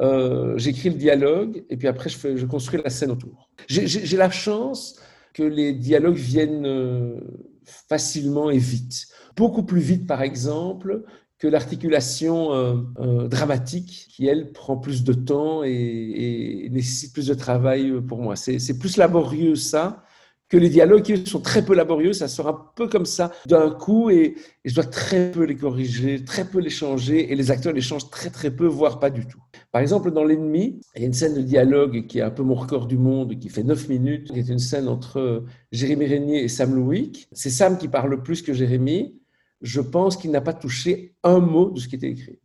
euh, 0.00 0.56
j'écris 0.56 0.88
le 0.90 0.96
dialogue 0.96 1.64
et 1.68 1.76
puis 1.76 1.88
après, 1.88 2.08
je, 2.08 2.46
construis 2.46 2.80
la 2.82 2.90
scène 2.90 3.10
autour. 3.10 3.50
J'ai 3.68 4.16
la 4.16 4.30
chance 4.30 4.96
que 5.34 5.42
les 5.42 5.72
dialogues 5.72 6.16
viennent 6.16 6.66
euh, 6.66 7.20
facilement 7.64 8.50
et 8.50 8.58
vite. 8.58 9.06
Beaucoup 9.36 9.62
plus 9.62 9.80
vite, 9.80 10.06
par 10.06 10.22
exemple, 10.22 11.02
que 11.38 11.48
l'articulation 11.48 12.52
euh, 12.52 13.28
dramatique, 13.28 14.06
qui, 14.10 14.26
elle, 14.26 14.52
prend 14.52 14.76
plus 14.76 15.02
de 15.02 15.12
temps 15.12 15.64
et 15.64 16.68
nécessite 16.70 17.12
plus 17.12 17.26
de 17.26 17.34
travail 17.34 18.00
pour 18.06 18.22
moi. 18.22 18.36
C'est 18.36 18.78
plus 18.78 18.96
laborieux, 18.96 19.56
ça, 19.56 20.04
que 20.52 20.58
les 20.58 20.68
dialogues 20.68 21.24
sont 21.24 21.40
très 21.40 21.64
peu 21.64 21.74
laborieux, 21.74 22.12
ça 22.12 22.28
sera 22.28 22.50
un 22.50 22.66
peu 22.76 22.86
comme 22.86 23.06
ça 23.06 23.32
d'un 23.46 23.70
coup 23.70 24.10
et, 24.10 24.34
je 24.66 24.74
dois 24.74 24.84
très 24.84 25.32
peu 25.32 25.44
les 25.44 25.56
corriger, 25.56 26.22
très 26.26 26.44
peu 26.44 26.58
les 26.58 26.68
changer 26.68 27.32
et 27.32 27.34
les 27.34 27.50
acteurs 27.50 27.72
les 27.72 27.80
changent 27.80 28.10
très 28.10 28.28
très 28.28 28.50
peu, 28.50 28.66
voire 28.66 29.00
pas 29.00 29.08
du 29.08 29.26
tout. 29.26 29.40
Par 29.70 29.80
exemple, 29.80 30.10
dans 30.10 30.24
L'ennemi, 30.24 30.78
il 30.94 31.00
y 31.00 31.04
a 31.04 31.06
une 31.06 31.14
scène 31.14 31.34
de 31.34 31.40
dialogue 31.40 32.06
qui 32.06 32.18
est 32.18 32.22
un 32.22 32.30
peu 32.30 32.42
mon 32.42 32.54
record 32.54 32.86
du 32.86 32.98
monde, 32.98 33.38
qui 33.38 33.48
fait 33.48 33.62
9 33.62 33.88
minutes, 33.88 34.30
qui 34.30 34.40
est 34.40 34.48
une 34.50 34.58
scène 34.58 34.88
entre 34.88 35.42
Jérémy 35.72 36.04
Régnier 36.04 36.44
et 36.44 36.48
Sam 36.48 36.74
Louick. 36.74 37.28
C'est 37.32 37.48
Sam 37.48 37.78
qui 37.78 37.88
parle 37.88 38.22
plus 38.22 38.42
que 38.42 38.52
Jérémy. 38.52 39.18
Je 39.62 39.80
pense 39.80 40.18
qu'il 40.18 40.30
n'a 40.32 40.42
pas 40.42 40.52
touché 40.52 41.14
un 41.24 41.38
mot 41.38 41.70
de 41.70 41.80
ce 41.80 41.88
qui 41.88 41.96
était 41.96 42.10
écrit. 42.10 42.40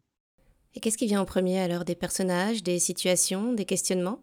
Et 0.76 0.80
qu'est-ce 0.80 0.98
qui 0.98 1.08
vient 1.08 1.20
en 1.20 1.26
premier 1.26 1.60
alors? 1.60 1.84
Des 1.84 1.96
personnages, 1.96 2.64
des 2.64 2.80
situations, 2.80 3.52
des 3.52 3.66
questionnements? 3.66 4.22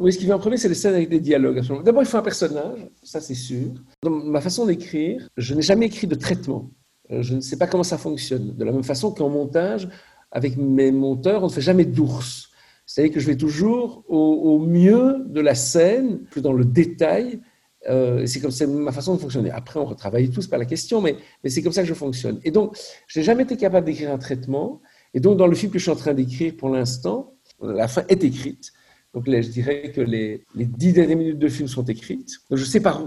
Oui, 0.00 0.12
ce 0.12 0.18
qui 0.18 0.24
vient 0.24 0.36
en 0.36 0.40
premier, 0.40 0.56
c'est 0.56 0.68
les 0.68 0.74
scènes 0.74 0.94
avec 0.94 1.08
des 1.08 1.20
dialogues. 1.20 1.60
D'abord, 1.84 2.02
il 2.02 2.06
faut 2.06 2.16
un 2.16 2.22
personnage, 2.22 2.80
ça 3.02 3.20
c'est 3.20 3.34
sûr. 3.34 3.70
Dans 4.02 4.10
ma 4.10 4.40
façon 4.40 4.66
d'écrire, 4.66 5.28
je 5.36 5.54
n'ai 5.54 5.62
jamais 5.62 5.86
écrit 5.86 6.08
de 6.08 6.16
traitement. 6.16 6.70
Euh, 7.12 7.22
je 7.22 7.34
ne 7.34 7.40
sais 7.40 7.56
pas 7.56 7.68
comment 7.68 7.84
ça 7.84 7.96
fonctionne. 7.96 8.56
De 8.56 8.64
la 8.64 8.72
même 8.72 8.82
façon 8.82 9.12
qu'en 9.12 9.28
montage, 9.28 9.88
avec 10.32 10.56
mes 10.56 10.90
monteurs, 10.90 11.44
on 11.44 11.46
ne 11.46 11.52
fait 11.52 11.60
jamais 11.60 11.84
d'ours. 11.84 12.50
C'est-à-dire 12.86 13.14
que 13.14 13.20
je 13.20 13.26
vais 13.26 13.36
toujours 13.36 14.04
au, 14.08 14.58
mieux 14.58 15.24
de 15.26 15.40
la 15.40 15.54
scène, 15.54 16.24
plus 16.24 16.42
dans 16.42 16.52
le 16.52 16.64
détail. 16.64 17.40
Euh, 17.88 18.26
c'est 18.26 18.40
comme 18.40 18.50
c'est 18.50 18.66
ma 18.66 18.92
façon 18.92 19.14
de 19.14 19.20
fonctionner. 19.20 19.50
Après, 19.52 19.78
on 19.78 19.84
retravaille 19.84 20.28
tous, 20.28 20.48
pas 20.48 20.58
la 20.58 20.64
question, 20.64 21.00
mais, 21.00 21.16
mais 21.44 21.50
c'est 21.50 21.62
comme 21.62 21.72
ça 21.72 21.82
que 21.82 21.88
je 21.88 21.94
fonctionne. 21.94 22.40
Et 22.42 22.50
donc, 22.50 22.76
je 23.06 23.20
n'ai 23.20 23.24
jamais 23.24 23.44
été 23.44 23.56
capable 23.56 23.86
d'écrire 23.86 24.10
un 24.10 24.18
traitement. 24.18 24.82
Et 25.14 25.20
donc, 25.20 25.38
dans 25.38 25.46
le 25.46 25.54
film 25.54 25.70
que 25.70 25.78
je 25.78 25.84
suis 25.84 25.92
en 25.92 25.96
train 25.96 26.14
d'écrire 26.14 26.54
pour 26.56 26.68
l'instant, 26.68 27.34
la 27.62 27.86
fin 27.86 28.02
est 28.08 28.24
écrite. 28.24 28.72
Donc 29.14 29.28
là, 29.28 29.40
je 29.40 29.48
dirais 29.48 29.92
que 29.94 30.00
les, 30.00 30.44
dix 30.56 30.92
dernières 30.92 31.16
minutes 31.16 31.38
de 31.38 31.48
film 31.48 31.68
sont 31.68 31.84
écrites. 31.84 32.40
Je 32.50 32.64
sais 32.64 32.80
par, 32.80 33.00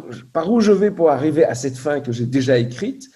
où 0.50 0.62
je 0.62 0.72
vais 0.72 0.90
pour 0.90 1.10
arriver 1.10 1.44
à 1.44 1.54
cette 1.54 1.78
fin 1.78 2.00
que 2.00 2.14
j'ai 2.14 2.26
déjà 2.26 2.58
écrite. 2.58 3.10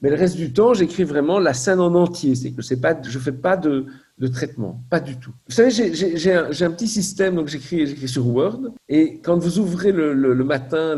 Mais 0.00 0.10
le 0.10 0.16
reste 0.16 0.36
du 0.36 0.52
temps, 0.52 0.72
j'écris 0.72 1.04
vraiment 1.04 1.40
la 1.40 1.54
scène 1.54 1.80
en 1.80 1.94
entier. 1.94 2.34
C'est 2.36 2.52
que 2.52 2.62
je 2.62 3.18
fais 3.18 3.32
pas 3.32 3.56
de, 3.56 3.86
traitement, 4.32 4.80
pas 4.90 5.00
du 5.00 5.18
tout. 5.18 5.32
Vous 5.48 5.54
savez, 5.54 5.70
j'ai 5.70 6.32
un, 6.32 6.70
petit 6.70 6.86
système, 6.86 7.34
donc 7.34 7.48
j'écris 7.48 8.06
sur 8.06 8.28
Word, 8.28 8.60
et 8.88 9.18
quand 9.20 9.38
vous 9.38 9.58
ouvrez 9.58 9.90
le, 9.90 10.34
matin 10.44 10.94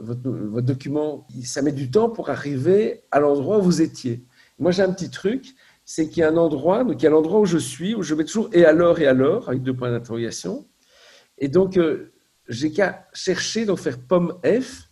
votre, 0.00 0.62
document, 0.62 1.26
ça 1.44 1.62
met 1.62 1.72
du 1.72 1.90
temps 1.90 2.08
pour 2.08 2.30
arriver 2.30 3.02
à 3.12 3.20
l'endroit 3.20 3.58
où 3.58 3.62
vous 3.62 3.82
étiez. 3.82 4.24
Moi, 4.58 4.72
j'ai 4.72 4.82
un 4.82 4.92
petit 4.92 5.10
truc, 5.10 5.54
c'est 5.84 6.08
qu'il 6.08 6.22
y 6.22 6.24
a 6.24 6.30
un 6.30 6.36
endroit, 6.36 6.82
donc 6.82 7.00
il 7.00 7.04
y 7.04 7.06
a 7.06 7.10
l'endroit 7.10 7.40
où 7.40 7.46
je 7.46 7.58
suis, 7.58 7.94
où 7.94 8.02
je 8.02 8.14
mets 8.14 8.24
toujours 8.24 8.48
et 8.52 8.64
alors 8.64 8.98
et 8.98 9.06
alors, 9.06 9.48
avec 9.48 9.62
deux 9.62 9.74
points 9.74 9.90
d'interrogation. 9.90 10.66
Et 11.38 11.48
donc, 11.48 11.76
euh, 11.76 12.12
j'ai 12.48 12.72
qu'à 12.72 13.06
chercher, 13.12 13.66
donc 13.66 13.78
faire 13.78 13.98
pomme 13.98 14.38
F, 14.44 14.88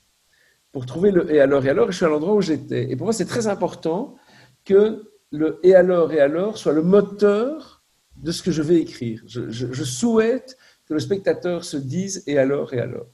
pour 0.72 0.84
trouver 0.86 1.10
le 1.10 1.32
et 1.32 1.40
alors 1.40 1.64
et 1.64 1.70
alors, 1.70 1.88
et 1.88 1.92
je 1.92 1.96
suis 1.96 2.04
à 2.04 2.08
l'endroit 2.08 2.34
où 2.34 2.42
j'étais. 2.42 2.90
Et 2.90 2.96
pour 2.96 3.06
moi, 3.06 3.14
c'est 3.14 3.24
très 3.24 3.46
important 3.46 4.16
que 4.64 5.10
le 5.30 5.58
et 5.62 5.74
alors 5.74 6.12
et 6.12 6.20
alors 6.20 6.58
soit 6.58 6.72
le 6.72 6.82
moteur 6.82 7.82
de 8.16 8.32
ce 8.32 8.42
que 8.42 8.50
je 8.50 8.62
vais 8.62 8.76
écrire. 8.76 9.22
Je, 9.26 9.84
souhaite 9.84 10.56
que 10.86 10.94
le 10.94 11.00
spectateur 11.00 11.64
se 11.64 11.76
dise 11.76 12.22
et 12.26 12.38
alors 12.38 12.74
et 12.74 12.80
alors. 12.80 13.06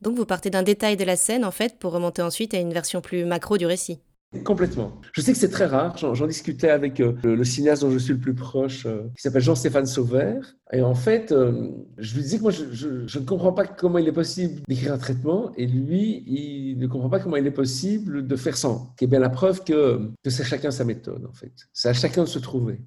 Donc 0.00 0.16
vous 0.16 0.26
partez 0.26 0.50
d'un 0.50 0.62
détail 0.62 0.96
de 0.96 1.04
la 1.04 1.16
scène 1.16 1.44
en 1.44 1.50
fait 1.50 1.78
pour 1.78 1.92
remonter 1.92 2.22
ensuite 2.22 2.54
à 2.54 2.58
une 2.58 2.72
version 2.72 3.00
plus 3.00 3.24
macro 3.24 3.58
du 3.58 3.66
récit. 3.66 4.00
Complètement. 4.44 4.92
Je 5.12 5.22
sais 5.22 5.32
que 5.32 5.38
c'est 5.38 5.50
très 5.50 5.66
rare. 5.66 5.96
J'en 5.96 6.26
discutais 6.28 6.70
avec 6.70 7.00
euh, 7.00 7.14
le, 7.24 7.42
cinéaste 7.42 7.82
dont 7.82 7.90
je 7.90 7.98
suis 7.98 8.12
le 8.12 8.20
plus 8.20 8.34
proche, 8.34 8.86
euh, 8.86 9.08
qui 9.16 9.22
s'appelle 9.22 9.42
Jean-Stéphane 9.42 9.86
Sauvert. 9.86 10.54
Et 10.72 10.82
en 10.82 10.94
fait, 10.94 11.32
euh, 11.32 11.68
je 11.98 12.14
lui 12.14 12.22
disais 12.22 12.36
que 12.36 12.42
moi, 12.42 12.52
je, 12.52 13.18
ne 13.18 13.24
comprends 13.24 13.52
pas 13.52 13.66
comment 13.66 13.98
il 13.98 14.06
est 14.06 14.12
possible 14.12 14.62
d'écrire 14.68 14.92
un 14.92 14.98
traitement. 14.98 15.50
Et 15.56 15.66
lui, 15.66 16.22
il 16.28 16.78
ne 16.78 16.86
comprend 16.86 17.10
pas 17.10 17.18
comment 17.18 17.38
il 17.38 17.46
est 17.46 17.50
possible 17.50 18.24
de 18.24 18.36
faire 18.36 18.56
sans. 18.56 18.94
Qui 18.96 19.04
est 19.04 19.08
bien 19.08 19.18
la 19.18 19.30
preuve 19.30 19.64
que, 19.64 20.08
que 20.22 20.30
c'est 20.30 20.44
chacun 20.44 20.70
sa 20.70 20.84
méthode, 20.84 21.26
en 21.26 21.32
fait. 21.32 21.52
C'est 21.72 21.88
à 21.88 21.92
chacun 21.92 22.22
de 22.22 22.28
se 22.28 22.38
trouver. 22.38 22.80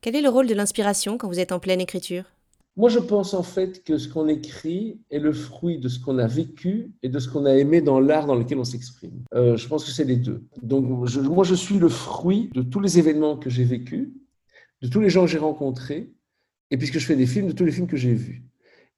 Quel 0.00 0.14
est 0.14 0.22
le 0.22 0.28
rôle 0.28 0.46
de 0.46 0.54
l'inspiration 0.54 1.18
quand 1.18 1.26
vous 1.26 1.40
êtes 1.40 1.50
en 1.50 1.58
pleine 1.58 1.80
écriture? 1.80 2.24
Moi, 2.74 2.88
je 2.88 2.98
pense 2.98 3.34
en 3.34 3.42
fait 3.42 3.84
que 3.84 3.98
ce 3.98 4.08
qu'on 4.08 4.28
écrit 4.28 4.98
est 5.10 5.18
le 5.18 5.32
fruit 5.32 5.78
de 5.78 5.88
ce 5.88 6.00
qu'on 6.00 6.18
a 6.18 6.26
vécu 6.26 6.92
et 7.02 7.10
de 7.10 7.18
ce 7.18 7.28
qu'on 7.28 7.44
a 7.44 7.54
aimé 7.54 7.82
dans 7.82 8.00
l'art 8.00 8.26
dans 8.26 8.34
lequel 8.34 8.58
on 8.58 8.64
s'exprime. 8.64 9.24
Euh, 9.34 9.58
je 9.58 9.68
pense 9.68 9.84
que 9.84 9.90
c'est 9.90 10.04
les 10.04 10.16
deux. 10.16 10.44
Donc, 10.62 10.86
moi, 10.86 11.44
je 11.44 11.54
suis 11.54 11.78
le 11.78 11.90
fruit 11.90 12.48
de 12.54 12.62
tous 12.62 12.80
les 12.80 12.98
événements 12.98 13.36
que 13.36 13.50
j'ai 13.50 13.64
vécus, 13.64 14.08
de 14.80 14.88
tous 14.88 15.00
les 15.00 15.10
gens 15.10 15.22
que 15.22 15.30
j'ai 15.30 15.38
rencontrés, 15.38 16.12
et 16.70 16.78
puisque 16.78 16.98
je 16.98 17.04
fais 17.04 17.16
des 17.16 17.26
films, 17.26 17.48
de 17.48 17.52
tous 17.52 17.66
les 17.66 17.72
films 17.72 17.86
que 17.86 17.98
j'ai 17.98 18.14
vus. 18.14 18.42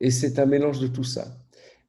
Et 0.00 0.12
c'est 0.12 0.38
un 0.38 0.47
mélange 0.47 0.78
de 0.78 0.87
tout 0.87 1.04
ça. 1.04 1.37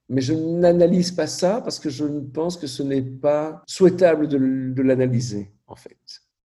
Mais 0.09 0.21
je 0.21 0.33
n'analyse 0.33 1.11
pas 1.11 1.27
ça 1.27 1.61
parce 1.61 1.79
que 1.79 1.89
je 1.89 2.05
pense 2.05 2.57
que 2.57 2.67
ce 2.67 2.81
n'est 2.81 3.01
pas 3.01 3.63
souhaitable 3.67 4.27
de 4.27 4.81
l'analyser, 4.81 5.51
en 5.67 5.75
fait. 5.75 5.97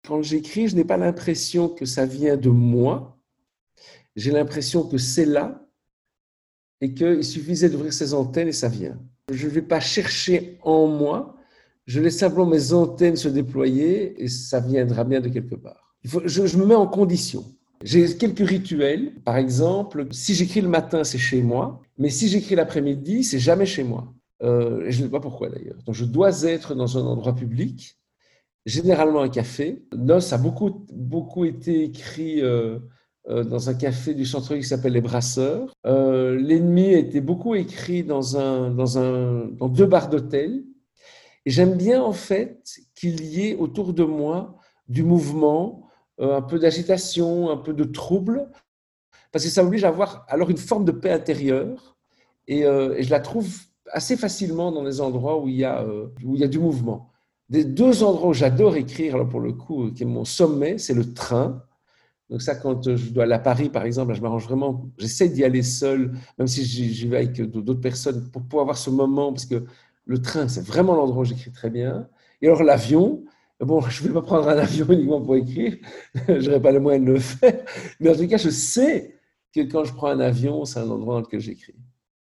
Quand 0.07 0.21
j'écris, 0.23 0.69
je 0.69 0.75
n'ai 0.75 0.85
pas 0.85 0.97
l'impression 0.97 1.69
que 1.69 1.85
ça 1.85 2.05
vient 2.05 2.37
de 2.37 2.49
moi, 2.49 3.16
j'ai 4.17 4.31
l'impression 4.31 4.83
que 4.83 4.97
c'est 4.97 5.25
là 5.25 5.63
et 6.81 6.93
qu'il 6.93 7.23
suffisait 7.23 7.69
d'ouvrir 7.69 7.93
ses 7.93 8.13
antennes 8.13 8.47
et 8.47 8.53
ça 8.53 8.67
vient. 8.67 8.99
Je 9.31 9.47
ne 9.47 9.51
vais 9.51 9.61
pas 9.61 9.79
chercher 9.79 10.57
en 10.63 10.87
moi, 10.87 11.37
je 11.85 12.01
laisse 12.01 12.17
simplement 12.17 12.47
mes 12.47 12.73
antennes 12.73 13.15
se 13.15 13.29
déployer 13.29 14.21
et 14.21 14.27
ça 14.27 14.59
viendra 14.59 15.03
bien 15.03 15.21
de 15.21 15.29
quelque 15.29 15.55
part. 15.55 15.95
je, 16.03 16.57
me 16.57 16.65
mets 16.65 16.75
en 16.75 16.87
condition. 16.87 17.45
J'ai 17.83 18.17
quelques 18.17 18.47
rituels. 18.47 19.13
Par 19.23 19.37
exemple, 19.37 20.07
si 20.11 20.33
j'écris 20.33 20.61
le 20.61 20.67
matin, 20.67 21.03
c'est 21.03 21.19
chez 21.19 21.43
moi, 21.43 21.81
mais 21.99 22.09
si 22.09 22.27
j'écris 22.27 22.55
l'après-midi, 22.55 23.23
c'est 23.23 23.39
jamais 23.39 23.67
chez 23.67 23.83
moi. 23.83 24.13
Euh, 24.41 24.85
je 24.89 24.99
ne 24.99 25.05
sais 25.05 25.11
pas 25.11 25.19
pourquoi 25.19 25.49
d'ailleurs. 25.49 25.77
Donc 25.85 25.93
je 25.93 26.05
dois 26.05 26.43
être 26.43 26.73
dans 26.73 26.97
un 26.97 27.01
endroit 27.01 27.35
public, 27.35 27.99
généralement 28.65 29.21
un 29.21 29.29
café. 29.29 29.85
Nos 29.95 30.33
a 30.33 30.37
beaucoup, 30.37 30.85
beaucoup 30.91 31.45
été 31.45 31.83
écrit 31.83 32.41
euh, 32.41 32.79
dans 33.27 33.69
un 33.69 33.73
café 33.73 34.13
du 34.13 34.25
centre-ville 34.25 34.63
qui 34.63 34.69
s'appelle 34.69 34.93
Les 34.93 35.01
Brasseurs. 35.01 35.73
Euh, 35.85 36.35
L'ennemi 36.39 36.93
était 36.93 37.21
beaucoup 37.21 37.55
écrit 37.55 38.03
dans, 38.03 38.21
deux 39.69 39.85
bars 39.85 40.09
d'hôtel. 40.09 40.63
Et 41.45 41.49
j'aime 41.49 41.75
bien 41.75 42.01
en 42.01 42.13
fait 42.13 42.63
qu'il 42.95 43.25
y 43.25 43.47
ait 43.47 43.55
autour 43.55 43.93
de 43.93 44.03
moi 44.03 44.55
du 44.87 45.03
mouvement, 45.03 45.89
euh, 46.21 46.37
un 46.37 46.41
peu 46.41 46.57
d'agitation, 46.57 47.49
un 47.49 47.57
peu 47.57 47.73
de 47.73 47.83
trouble, 47.83 48.49
parce 49.31 49.43
que 49.43 49.51
ça 49.51 49.63
oblige 49.63 49.83
à 49.83 49.89
avoir 49.89 50.25
alors 50.29 50.49
une 50.49 50.57
forme 50.57 50.85
de 50.85 50.91
paix 50.91 51.11
intérieure. 51.11 51.97
Et, 52.47 52.61
et 52.61 53.03
je 53.03 53.09
la 53.09 53.19
trouve 53.19 53.49
assez 53.91 54.15
facilement 54.15 54.71
dans 54.71 54.83
les 54.83 55.01
endroits 55.01 55.41
où 55.41 55.49
il 55.49 55.55
y 55.55 55.65
a, 55.65 55.85
où 56.23 56.35
il 56.35 56.39
y 56.39 56.45
a 56.45 56.47
du 56.47 56.59
mouvement. 56.59 57.11
Des 57.49 57.65
deux 57.65 58.03
endroits 58.03 58.29
où 58.29 58.33
j'adore 58.33 58.77
écrire, 58.77 59.15
alors 59.15 59.27
pour 59.27 59.41
le 59.41 59.51
coup, 59.51 59.91
qui 59.91 60.03
est 60.03 60.05
mon 60.05 60.23
sommet, 60.23 60.77
c'est 60.77 60.93
le 60.93 61.13
train 61.13 61.61
donc 62.29 62.41
ça, 62.41 62.55
quand 62.55 62.95
je 62.95 63.11
dois 63.11 63.23
aller 63.23 63.33
à 63.33 63.39
Paris, 63.39 63.69
par 63.69 63.85
exemple, 63.85 64.13
je 64.13 64.21
m'arrange 64.21 64.45
vraiment, 64.45 64.89
j'essaie 64.97 65.29
d'y 65.29 65.45
aller 65.45 65.63
seul, 65.63 66.11
même 66.37 66.47
si 66.47 66.65
j'y 66.65 67.07
vais 67.07 67.17
avec 67.17 67.41
d'autres 67.41 67.79
personnes, 67.79 68.29
pour 68.31 68.41
pouvoir 68.43 68.63
avoir 68.63 68.77
ce 68.77 68.89
moment, 68.89 69.31
parce 69.31 69.45
que 69.45 69.63
le 70.05 70.21
train, 70.21 70.47
c'est 70.47 70.65
vraiment 70.65 70.95
l'endroit 70.95 71.21
où 71.21 71.25
j'écris 71.25 71.51
très 71.51 71.69
bien. 71.69 72.09
Et 72.41 72.47
alors 72.47 72.63
l'avion, 72.63 73.23
bon, 73.61 73.81
je 73.89 74.03
ne 74.03 74.09
vais 74.09 74.13
pas 74.13 74.21
prendre 74.21 74.49
un 74.49 74.57
avion 74.57 74.85
uniquement 74.89 75.21
pour 75.21 75.37
écrire, 75.37 75.77
je 76.27 76.33
n'aurai 76.33 76.61
pas 76.61 76.71
le 76.71 76.81
moyen 76.81 76.99
de 76.99 77.13
le 77.13 77.19
faire, 77.19 77.63
mais 77.99 78.09
en 78.09 78.15
tout 78.15 78.27
cas, 78.27 78.37
je 78.37 78.49
sais 78.49 79.15
que 79.55 79.61
quand 79.61 79.85
je 79.85 79.93
prends 79.93 80.07
un 80.07 80.19
avion, 80.19 80.65
c'est 80.65 80.79
un 80.79 80.89
endroit 80.89 81.15
dans 81.15 81.21
lequel 81.21 81.39
j'écris. 81.39 81.75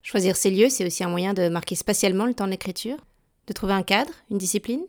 Choisir 0.03 0.37
ces 0.37 0.51
lieux, 0.51 0.69
c'est 0.69 0.87
aussi 0.87 1.05
un 1.05 1.09
moyen 1.09 1.33
de 1.33 1.49
marquer 1.49 1.75
spatialement 1.75 2.27
le 2.27 2.35
temps 2.35 2.45
de 2.45 2.51
l'écriture, 2.51 2.99
de 3.47 3.53
trouver 3.55 3.73
un 3.73 3.83
cadre, 3.83 4.13
une 4.31 4.39
discipline? 4.39 4.83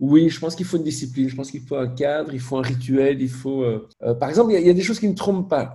Oui, 0.00 0.30
je 0.30 0.40
pense 0.40 0.56
qu'il 0.56 0.64
faut 0.64 0.78
une 0.78 0.82
discipline, 0.82 1.28
je 1.28 1.36
pense 1.36 1.50
qu'il 1.50 1.60
faut 1.60 1.76
un 1.76 1.88
cadre, 1.88 2.32
il 2.32 2.40
faut 2.40 2.56
un 2.56 2.62
rituel, 2.62 3.20
il 3.20 3.28
faut... 3.28 3.62
Euh, 3.62 3.86
euh, 4.02 4.14
par 4.14 4.30
exemple, 4.30 4.52
il 4.52 4.66
y, 4.66 4.70
a, 4.70 4.72
des 4.72 4.82
choses 4.82 4.98
qui 4.98 5.08
ne 5.08 5.14
trompent 5.14 5.48
pas. 5.48 5.74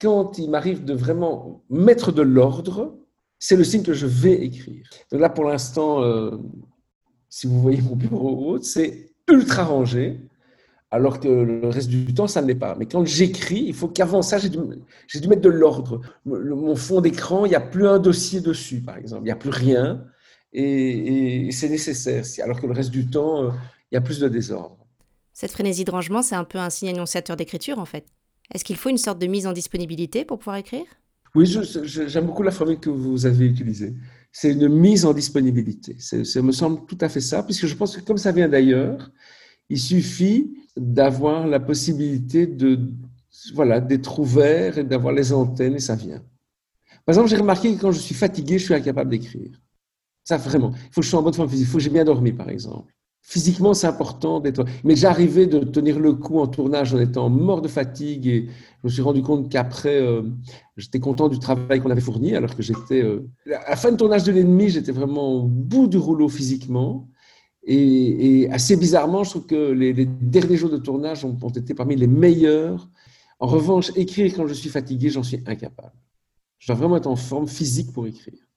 quand 0.00 0.38
il 0.38 0.48
m'arrive 0.48 0.84
de 0.84 0.94
vraiment 0.94 1.62
mettre 1.68 2.12
de 2.12 2.22
l'ordre, 2.22 2.96
c'est 3.40 3.56
le 3.56 3.64
signe 3.64 3.82
que 3.82 3.92
je 3.92 4.06
vais 4.06 4.34
écrire. 4.34 4.88
Donc 5.10 5.20
là, 5.20 5.28
pour 5.28 5.44
l'instant, 5.44 6.02
euh, 6.02 6.30
si 7.28 7.48
vous 7.48 7.60
voyez 7.60 7.82
mon 7.82 7.96
bureau 7.96 8.54
ou 8.54 8.62
c'est 8.62 9.12
ultra 9.28 9.64
rangé, 9.64 10.20
alors 10.92 11.18
que 11.18 11.28
le 11.28 11.68
reste 11.68 11.88
du 11.88 12.14
temps, 12.14 12.28
ça 12.28 12.42
ne 12.42 12.46
l'est 12.46 12.54
pas. 12.54 12.76
Mais 12.78 12.86
quand 12.86 13.04
j'écris, 13.04 13.64
il 13.66 13.74
faut 13.74 13.88
qu'avant 13.88 14.22
ça, 14.22 14.38
j'ai 14.38 14.48
dû, 14.48 14.58
dû, 14.58 15.28
mettre 15.28 15.42
de 15.42 15.48
l'ordre. 15.48 16.00
Mon 16.24 16.76
fond 16.76 17.00
d'écran, 17.00 17.46
il 17.46 17.50
n'y 17.50 17.54
a 17.56 17.60
plus 17.60 17.86
un 17.86 17.98
dossier 17.98 18.40
dessus, 18.40 18.80
par 18.80 18.96
exemple. 18.96 19.22
Il 19.22 19.26
n'y 19.26 19.32
a 19.32 19.36
plus 19.36 19.50
rien 19.50 20.04
et, 20.52 21.48
c'est 21.52 21.68
nécessaire, 21.68 22.24
alors 22.44 22.60
que 22.60 22.66
le 22.66 22.72
reste 22.72 22.90
du 22.90 23.08
temps, 23.08 23.44
euh, 23.44 23.50
il 23.90 23.94
y 23.94 23.98
a 23.98 24.00
plus 24.00 24.18
de 24.18 24.28
désordre. 24.28 24.76
Cette 25.32 25.52
frénésie 25.52 25.84
de 25.84 25.90
rangement, 25.90 26.22
c'est 26.22 26.34
un 26.34 26.44
peu 26.44 26.58
un 26.58 26.70
signe 26.70 26.90
annonciateur 26.90 27.36
d'écriture, 27.36 27.78
en 27.78 27.84
fait. 27.84 28.04
Est-ce 28.52 28.64
qu'il 28.64 28.76
faut 28.76 28.88
une 28.88 28.98
sorte 28.98 29.18
de 29.18 29.26
mise 29.26 29.46
en 29.46 29.52
disponibilité 29.52 30.24
pour 30.24 30.38
pouvoir 30.38 30.56
écrire? 30.56 30.84
Oui, 31.34 31.46
j'aime 31.84 32.26
beaucoup 32.26 32.42
la 32.42 32.50
formule 32.50 32.80
que 32.80 32.90
vous 32.90 33.24
avez 33.24 33.46
utilisée. 33.46 33.94
C'est 34.32 34.52
une 34.52 34.68
mise 34.68 35.04
en 35.04 35.12
disponibilité. 35.12 35.96
Ça 35.98 36.42
me 36.42 36.52
semble 36.52 36.84
tout 36.86 36.98
à 37.00 37.08
fait 37.08 37.20
ça, 37.20 37.42
puisque 37.44 37.66
je 37.66 37.74
pense 37.74 37.96
que 37.96 38.00
comme 38.02 38.18
ça 38.18 38.32
vient 38.32 38.48
d'ailleurs, 38.48 39.10
il 39.68 39.78
suffit 39.78 40.52
d'avoir 40.76 41.46
la 41.46 41.60
possibilité 41.60 42.46
de 42.46 42.80
voilà 43.54 43.80
d'être 43.80 44.18
ouvert 44.18 44.78
et 44.78 44.84
d'avoir 44.84 45.14
les 45.14 45.32
antennes 45.32 45.76
et 45.76 45.80
ça 45.80 45.94
vient. 45.94 46.22
Par 47.06 47.14
exemple, 47.14 47.28
j'ai 47.28 47.36
remarqué 47.36 47.74
que 47.74 47.80
quand 47.80 47.92
je 47.92 48.00
suis 48.00 48.14
fatigué, 48.14 48.58
je 48.58 48.64
suis 48.64 48.74
incapable 48.74 49.10
d'écrire. 49.10 49.50
Ça, 50.24 50.36
vraiment. 50.36 50.72
Il 50.74 50.92
faut 50.92 51.00
que 51.00 51.04
je 51.04 51.10
sois 51.10 51.20
en 51.20 51.22
bonne 51.22 51.34
forme 51.34 51.48
physique. 51.48 51.66
Il 51.66 51.70
faut 51.70 51.78
que 51.78 51.84
j'ai 51.84 51.90
bien 51.90 52.04
dormi, 52.04 52.32
par 52.32 52.48
exemple. 52.48 52.92
Physiquement, 53.22 53.74
c'est 53.74 53.86
important 53.86 54.40
d'être. 54.40 54.64
Mais 54.82 54.96
j'arrivais 54.96 55.46
de 55.46 55.60
tenir 55.60 55.98
le 55.98 56.14
coup 56.14 56.40
en 56.40 56.46
tournage 56.46 56.94
en 56.94 56.98
étant 56.98 57.28
mort 57.28 57.60
de 57.60 57.68
fatigue 57.68 58.26
et 58.26 58.46
je 58.82 58.88
me 58.88 58.88
suis 58.88 59.02
rendu 59.02 59.22
compte 59.22 59.50
qu'après, 59.50 60.00
euh, 60.00 60.22
j'étais 60.76 61.00
content 61.00 61.28
du 61.28 61.38
travail 61.38 61.80
qu'on 61.80 61.90
avait 61.90 62.00
fourni 62.00 62.34
alors 62.34 62.56
que 62.56 62.62
j'étais. 62.62 63.02
Euh, 63.02 63.28
à 63.46 63.70
la 63.70 63.76
fin 63.76 63.92
de 63.92 63.96
tournage 63.96 64.24
de 64.24 64.32
l'ennemi, 64.32 64.70
j'étais 64.70 64.92
vraiment 64.92 65.34
au 65.34 65.42
bout 65.42 65.86
du 65.86 65.98
rouleau 65.98 66.28
physiquement. 66.28 67.08
Et, 67.62 68.48
assez 68.50 68.76
bizarrement, 68.76 69.22
je 69.22 69.30
trouve 69.30 69.46
que 69.46 69.72
les, 69.72 69.92
derniers 70.06 70.56
jours 70.56 70.70
de 70.70 70.78
tournage 70.78 71.24
ont, 71.24 71.36
ont 71.42 71.50
été 71.50 71.74
parmi 71.74 71.94
les 71.94 72.06
meilleurs. 72.06 72.88
En 73.38 73.46
revanche, 73.46 73.92
écrire 73.96 74.34
quand 74.34 74.46
je 74.46 74.54
suis 74.54 74.70
fatigué, 74.70 75.10
j'en 75.10 75.22
suis 75.22 75.42
incapable. 75.46 75.92
Je 76.58 76.66
dois 76.68 76.76
vraiment 76.76 76.96
être 76.96 77.06
en 77.06 77.16
forme 77.16 77.46
physique 77.46 77.92
pour 77.92 78.06
écrire. 78.06 78.49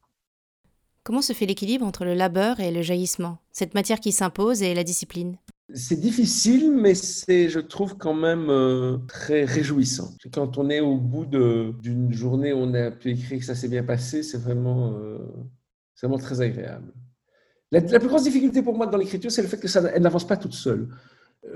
Comment 1.06 1.22
se 1.22 1.34
fait 1.34 1.46
l'équilibre 1.46 1.86
entre 1.86 2.06
le 2.06 2.14
labeur 2.14 2.62
et 2.62 2.72
le 2.72 2.82
jaillissement, 2.82 3.40
cette 3.52 3.74
matière 3.74 4.00
qui 4.00 4.14
s'impose 4.14 4.64
et 4.64 4.74
la 4.74 4.86
discipline? 4.86 5.36
C'est 5.74 6.00
difficile, 6.00 6.72
mais 6.72 6.96
c'est, 6.96 7.50
je 7.50 7.60
trouve, 7.60 7.98
quand 7.98 8.14
même 8.14 8.50
euh, 8.50 9.00
très 9.10 9.44
réjouissant. 9.44 10.12
Quand 10.32 10.58
on 10.58 10.70
est 10.70 10.80
au 10.80 10.96
bout 10.96 11.26
d'une 11.26 12.14
journée 12.14 12.54
où 12.54 12.58
on 12.60 12.74
a 12.74 12.90
pu 12.90 13.12
écrire 13.12 13.40
que 13.40 13.46
ça 13.46 13.54
s'est 13.54 13.68
bien 13.68 13.84
passé, 13.84 14.24
c'est 14.24 14.38
vraiment, 14.38 14.94
euh, 14.94 15.18
vraiment 16.02 16.18
très 16.18 16.40
agréable. 16.40 16.94
La, 17.72 17.82
plus 17.82 18.08
grosse 18.08 18.24
difficulté 18.24 18.62
pour 18.62 18.78
moi 18.78 18.88
dans 18.88 18.98
l'écriture, 18.98 19.32
c'est 19.32 19.42
le 19.42 19.48
fait 19.50 19.60
que 19.60 19.68
ça, 19.68 19.82
n'avance 20.00 20.26
pas 20.26 20.38
toute 20.38 20.54
seule. 20.54 20.88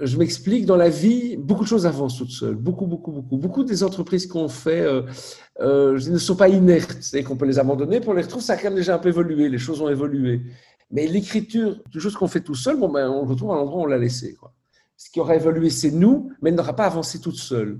Je 0.02 0.18
m'explique, 0.18 0.66
dans 0.66 0.76
la 0.76 0.90
vie, 0.90 1.38
beaucoup 1.38 1.64
de 1.64 1.70
choses 1.70 1.86
avancent 1.86 2.18
toutes 2.18 2.32
seules. 2.32 2.56
Beaucoup, 2.56 2.86
beaucoup, 2.86 3.12
beaucoup. 3.12 3.38
Beaucoup 3.38 3.64
des 3.64 3.84
entreprises 3.84 4.28
qu'on 4.28 4.50
fait 4.50 4.86
euh, 5.62 6.00
ne 6.10 6.18
sont 6.18 6.36
pas 6.36 6.50
inertes. 6.50 6.98
C'est-à-dire 7.00 7.28
qu'on 7.28 7.38
peut 7.38 7.46
les 7.46 7.58
abandonner, 7.58 8.02
on 8.06 8.14
les 8.14 8.22
retrouve, 8.22 8.42
ça 8.42 8.54
a 8.54 8.58
quand 8.58 8.66
même 8.66 8.76
déjà 8.76 8.96
un 8.96 9.00
peu 9.00 9.10
évolué, 9.10 9.50
les 9.50 9.58
choses 9.58 9.82
ont 9.82 9.90
évolué. 9.90 10.42
Mais 10.92 11.08
l'écriture, 11.08 11.82
quelque 11.92 12.02
chose 12.02 12.16
qu'on 12.16 12.28
fait 12.28 12.42
tout 12.42 12.56
seul, 12.56 12.78
bon, 12.78 12.90
ben, 12.90 13.10
on 13.10 13.24
le 13.24 13.30
retrouve 13.30 13.52
à 13.52 13.56
l'endroit 13.56 13.80
où 13.80 13.84
on 13.84 13.88
l'a 13.88 13.98
laissé. 13.98 14.38
Ce 14.96 15.10
qui 15.10 15.20
aura 15.20 15.36
évolué, 15.36 15.70
c'est 15.70 15.92
nous, 15.92 16.32
mais 16.42 16.50
elle 16.50 16.56
n'aura 16.56 16.76
pas 16.76 16.86
avancé 16.86 17.20
toute 17.20 17.36
seule. 17.36 17.80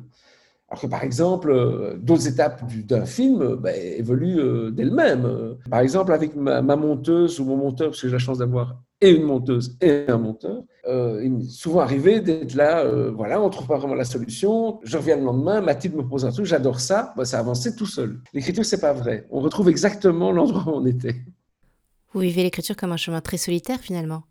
Alors 0.70 0.82
que, 0.82 0.88
par 0.88 1.04
exemple, 1.04 1.50
euh, 1.50 1.96
d'autres 1.98 2.28
étapes 2.28 2.62
d'un 2.86 3.06
film 3.06 3.56
ben, 3.56 3.74
évoluent 3.74 4.40
euh, 4.40 4.70
d'elles-mêmes. 4.70 5.56
Par 5.70 5.80
exemple, 5.80 6.12
avec 6.12 6.36
ma, 6.36 6.62
monteuse 6.62 7.40
ou 7.40 7.46
mon 7.46 7.56
monteur, 7.56 7.90
parce 7.90 8.02
que 8.02 8.08
j'ai 8.08 8.14
la 8.14 8.20
chance 8.20 8.40
d'avoir 8.40 8.76
et 9.00 9.12
une 9.12 9.24
monteuse 9.24 9.78
et 9.80 10.06
un 10.08 10.18
monteur, 10.18 10.64
euh, 10.88 11.22
il 11.24 11.32
m'est 11.32 11.44
souvent 11.44 11.82
arrivé 11.82 12.20
d'être 12.20 12.56
là, 12.56 12.84
voilà, 13.12 13.40
on 13.40 13.48
trouve 13.52 13.68
pas 13.68 13.78
vraiment 13.78 13.94
la 13.94 14.04
solution, 14.04 14.80
je 14.84 14.98
reviens 14.98 15.18
le 15.18 15.24
lendemain, 15.24 15.62
Mathilde 15.62 15.96
me 15.96 16.02
pose 16.02 16.26
un 16.26 16.32
truc, 16.32 16.48
j'adore 16.48 16.80
ça, 16.80 17.14
ben, 17.16 17.24
ça 17.24 17.38
a 17.38 17.42
avancé 17.42 17.76
tout 17.76 17.86
seul. 17.86 18.20
L'écriture, 18.34 18.66
c'est 18.66 18.82
pas 18.82 18.94
vrai. 18.94 19.28
On 19.30 19.40
retrouve 19.40 19.70
exactement 19.70 20.32
l'endroit 20.32 20.64
où 20.74 20.78
on 20.78 20.86
était. 20.88 21.16
Vous 22.14 22.22
vivez 22.22 22.42
l'écriture 22.42 22.76
comme 22.76 22.92
un 22.92 22.98
chemin 22.98 23.22
très 23.22 23.38
solitaire 23.38 23.80
finalement. 23.80 24.24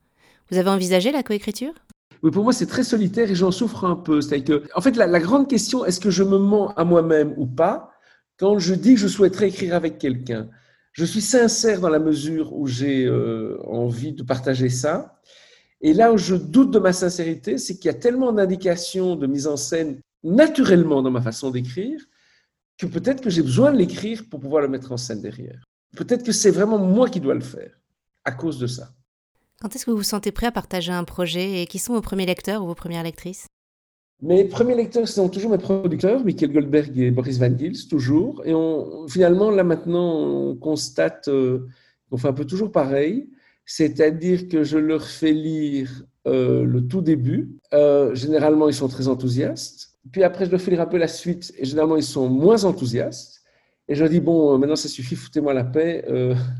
Vous 0.50 0.58
avez 0.58 0.70
envisagé 0.70 1.12
la 1.12 1.22
coécriture? 1.22 1.72
Pour 2.20 2.44
moi, 2.44 2.52
c'est 2.52 2.66
très 2.66 2.84
solitaire 2.84 3.30
et 3.30 3.34
j'en 3.34 3.50
souffre 3.50 3.84
un 3.84 3.96
peu. 3.96 4.20
Que, 4.20 4.62
en 4.74 4.80
fait, 4.80 4.96
la, 4.96 5.20
grande 5.20 5.48
question, 5.48 5.84
est-ce 5.84 6.00
que 6.00 6.10
je 6.10 6.22
me 6.22 6.38
mens 6.38 6.72
à 6.74 6.84
moi-même 6.84 7.34
ou 7.36 7.46
pas 7.46 7.90
quand 8.38 8.58
je 8.58 8.74
dis 8.74 8.94
que 8.94 9.00
je 9.00 9.08
souhaiterais 9.08 9.48
écrire 9.48 9.74
avec 9.74 9.98
quelqu'un? 9.98 10.48
Je 10.92 11.04
suis 11.04 11.20
sincère 11.20 11.80
dans 11.80 11.90
la 11.90 11.98
mesure 11.98 12.54
où 12.54 12.66
j'ai 12.66 13.04
euh, 13.04 13.58
envie 13.66 14.12
de 14.12 14.22
partager 14.22 14.70
ça. 14.70 15.20
Et 15.82 15.92
là 15.92 16.12
où 16.12 16.16
je 16.16 16.34
doute 16.34 16.70
de 16.70 16.78
ma 16.78 16.92
sincérité, 16.92 17.58
c'est 17.58 17.76
qu'il 17.76 17.86
y 17.86 17.94
a 17.94 17.98
tellement 17.98 18.32
d'indications 18.32 19.14
de 19.14 19.26
mise 19.26 19.46
en 19.46 19.56
scène 19.56 20.00
naturellement 20.24 21.02
dans 21.02 21.10
ma 21.10 21.20
façon 21.20 21.50
d'écrire 21.50 22.00
que 22.78 22.86
peut-être 22.86 23.22
que 23.22 23.30
j'ai 23.30 23.42
besoin 23.42 23.72
de 23.72 23.78
l'écrire 23.78 24.24
pour 24.30 24.40
pouvoir 24.40 24.62
le 24.62 24.68
mettre 24.68 24.92
en 24.92 24.96
scène 24.96 25.20
derrière. 25.20 25.64
Peut-être 25.96 26.24
que 26.24 26.32
c'est 26.32 26.50
vraiment 26.50 26.78
moi 26.78 27.08
qui 27.08 27.20
dois 27.20 27.34
le 27.34 27.40
faire 27.40 27.72
à 28.24 28.32
cause 28.32 28.58
de 28.58 28.66
ça. 28.66 28.90
Quand 29.62 29.74
est-ce 29.74 29.86
que 29.86 29.90
vous 29.90 29.96
vous 29.96 30.02
sentez 30.02 30.32
prêt 30.32 30.46
à 30.46 30.52
partager 30.52 30.92
un 30.92 31.04
projet 31.04 31.62
et 31.62 31.66
qui 31.66 31.78
sont 31.78 31.94
vos 31.94 32.02
premiers 32.02 32.26
lecteurs 32.26 32.62
ou 32.62 32.66
vos 32.66 32.74
premières 32.74 33.02
lectrices? 33.02 33.46
Mes 34.20 34.44
premiers 34.44 34.74
lecteurs 34.74 35.08
sont 35.08 35.28
toujours 35.30 35.50
mes 35.50 35.58
producteurs, 35.58 36.24
Michael 36.24 36.52
Goldberg 36.52 36.98
et 36.98 37.10
Boris 37.10 37.38
Van 37.38 37.56
Gils, 37.56 37.88
toujours. 37.88 38.42
Et 38.44 38.52
finalement, 39.08 39.50
là 39.50 39.64
maintenant, 39.64 40.50
on 40.50 40.56
constate 40.56 41.28
euh, 41.28 41.66
fait 42.16 42.28
un 42.28 42.32
peu 42.34 42.44
toujours 42.44 42.70
pareil. 42.70 43.30
C'est-à-dire 43.64 44.48
que 44.48 44.62
je 44.62 44.78
leur 44.78 45.06
fais 45.06 45.32
lire 45.32 45.90
euh, 46.26 46.64
le 46.64 46.86
tout 46.86 47.00
début. 47.00 47.58
Euh, 47.72 48.14
généralement, 48.14 48.68
ils 48.68 48.74
sont 48.74 48.88
très 48.88 49.08
enthousiastes. 49.08 49.98
Puis 50.12 50.22
après, 50.22 50.46
je 50.46 50.50
leur 50.50 50.60
fais 50.60 50.70
lire 50.70 50.82
un 50.82 50.86
peu 50.86 50.98
la 50.98 51.08
suite. 51.08 51.52
Et 51.58 51.64
généralement, 51.64 51.96
ils 51.96 52.02
sont 52.02 52.28
moins 52.28 52.64
enthousiastes. 52.64 53.42
Et 53.88 53.94
je 53.94 54.00
leur 54.00 54.10
dis, 54.10 54.20
bon, 54.20 54.58
maintenant, 54.58 54.76
ça 54.76 54.88
suffit, 54.88 55.16
foutez-moi 55.16 55.54
la 55.54 55.64
paix. 55.64 56.04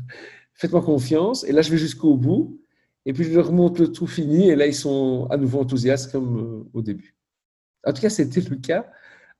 Faites-moi 0.53 0.81
confiance. 0.81 1.43
Et 1.43 1.51
là, 1.51 1.61
je 1.61 1.71
vais 1.71 1.77
jusqu'au 1.77 2.15
bout. 2.15 2.59
Et 3.07 3.13
puis 3.13 3.23
je 3.23 3.33
leur 3.33 3.53
montre 3.53 3.81
le 3.81 3.87
tout 3.87 4.05
fini 4.05 4.49
et 4.49 4.55
là, 4.57 4.67
ils 4.67 4.75
sont 4.75 5.27
à 5.31 5.37
nouveau 5.37 5.61
enthousiastes 5.61 6.11
comme 6.11 6.37
euh, 6.39 6.69
au 6.73 6.81
début. 6.81 7.15
En 7.85 7.93
tout 7.93 8.01
cas, 8.01 8.09
c'était 8.09 8.41
le 8.41 8.57
cas 8.57 8.85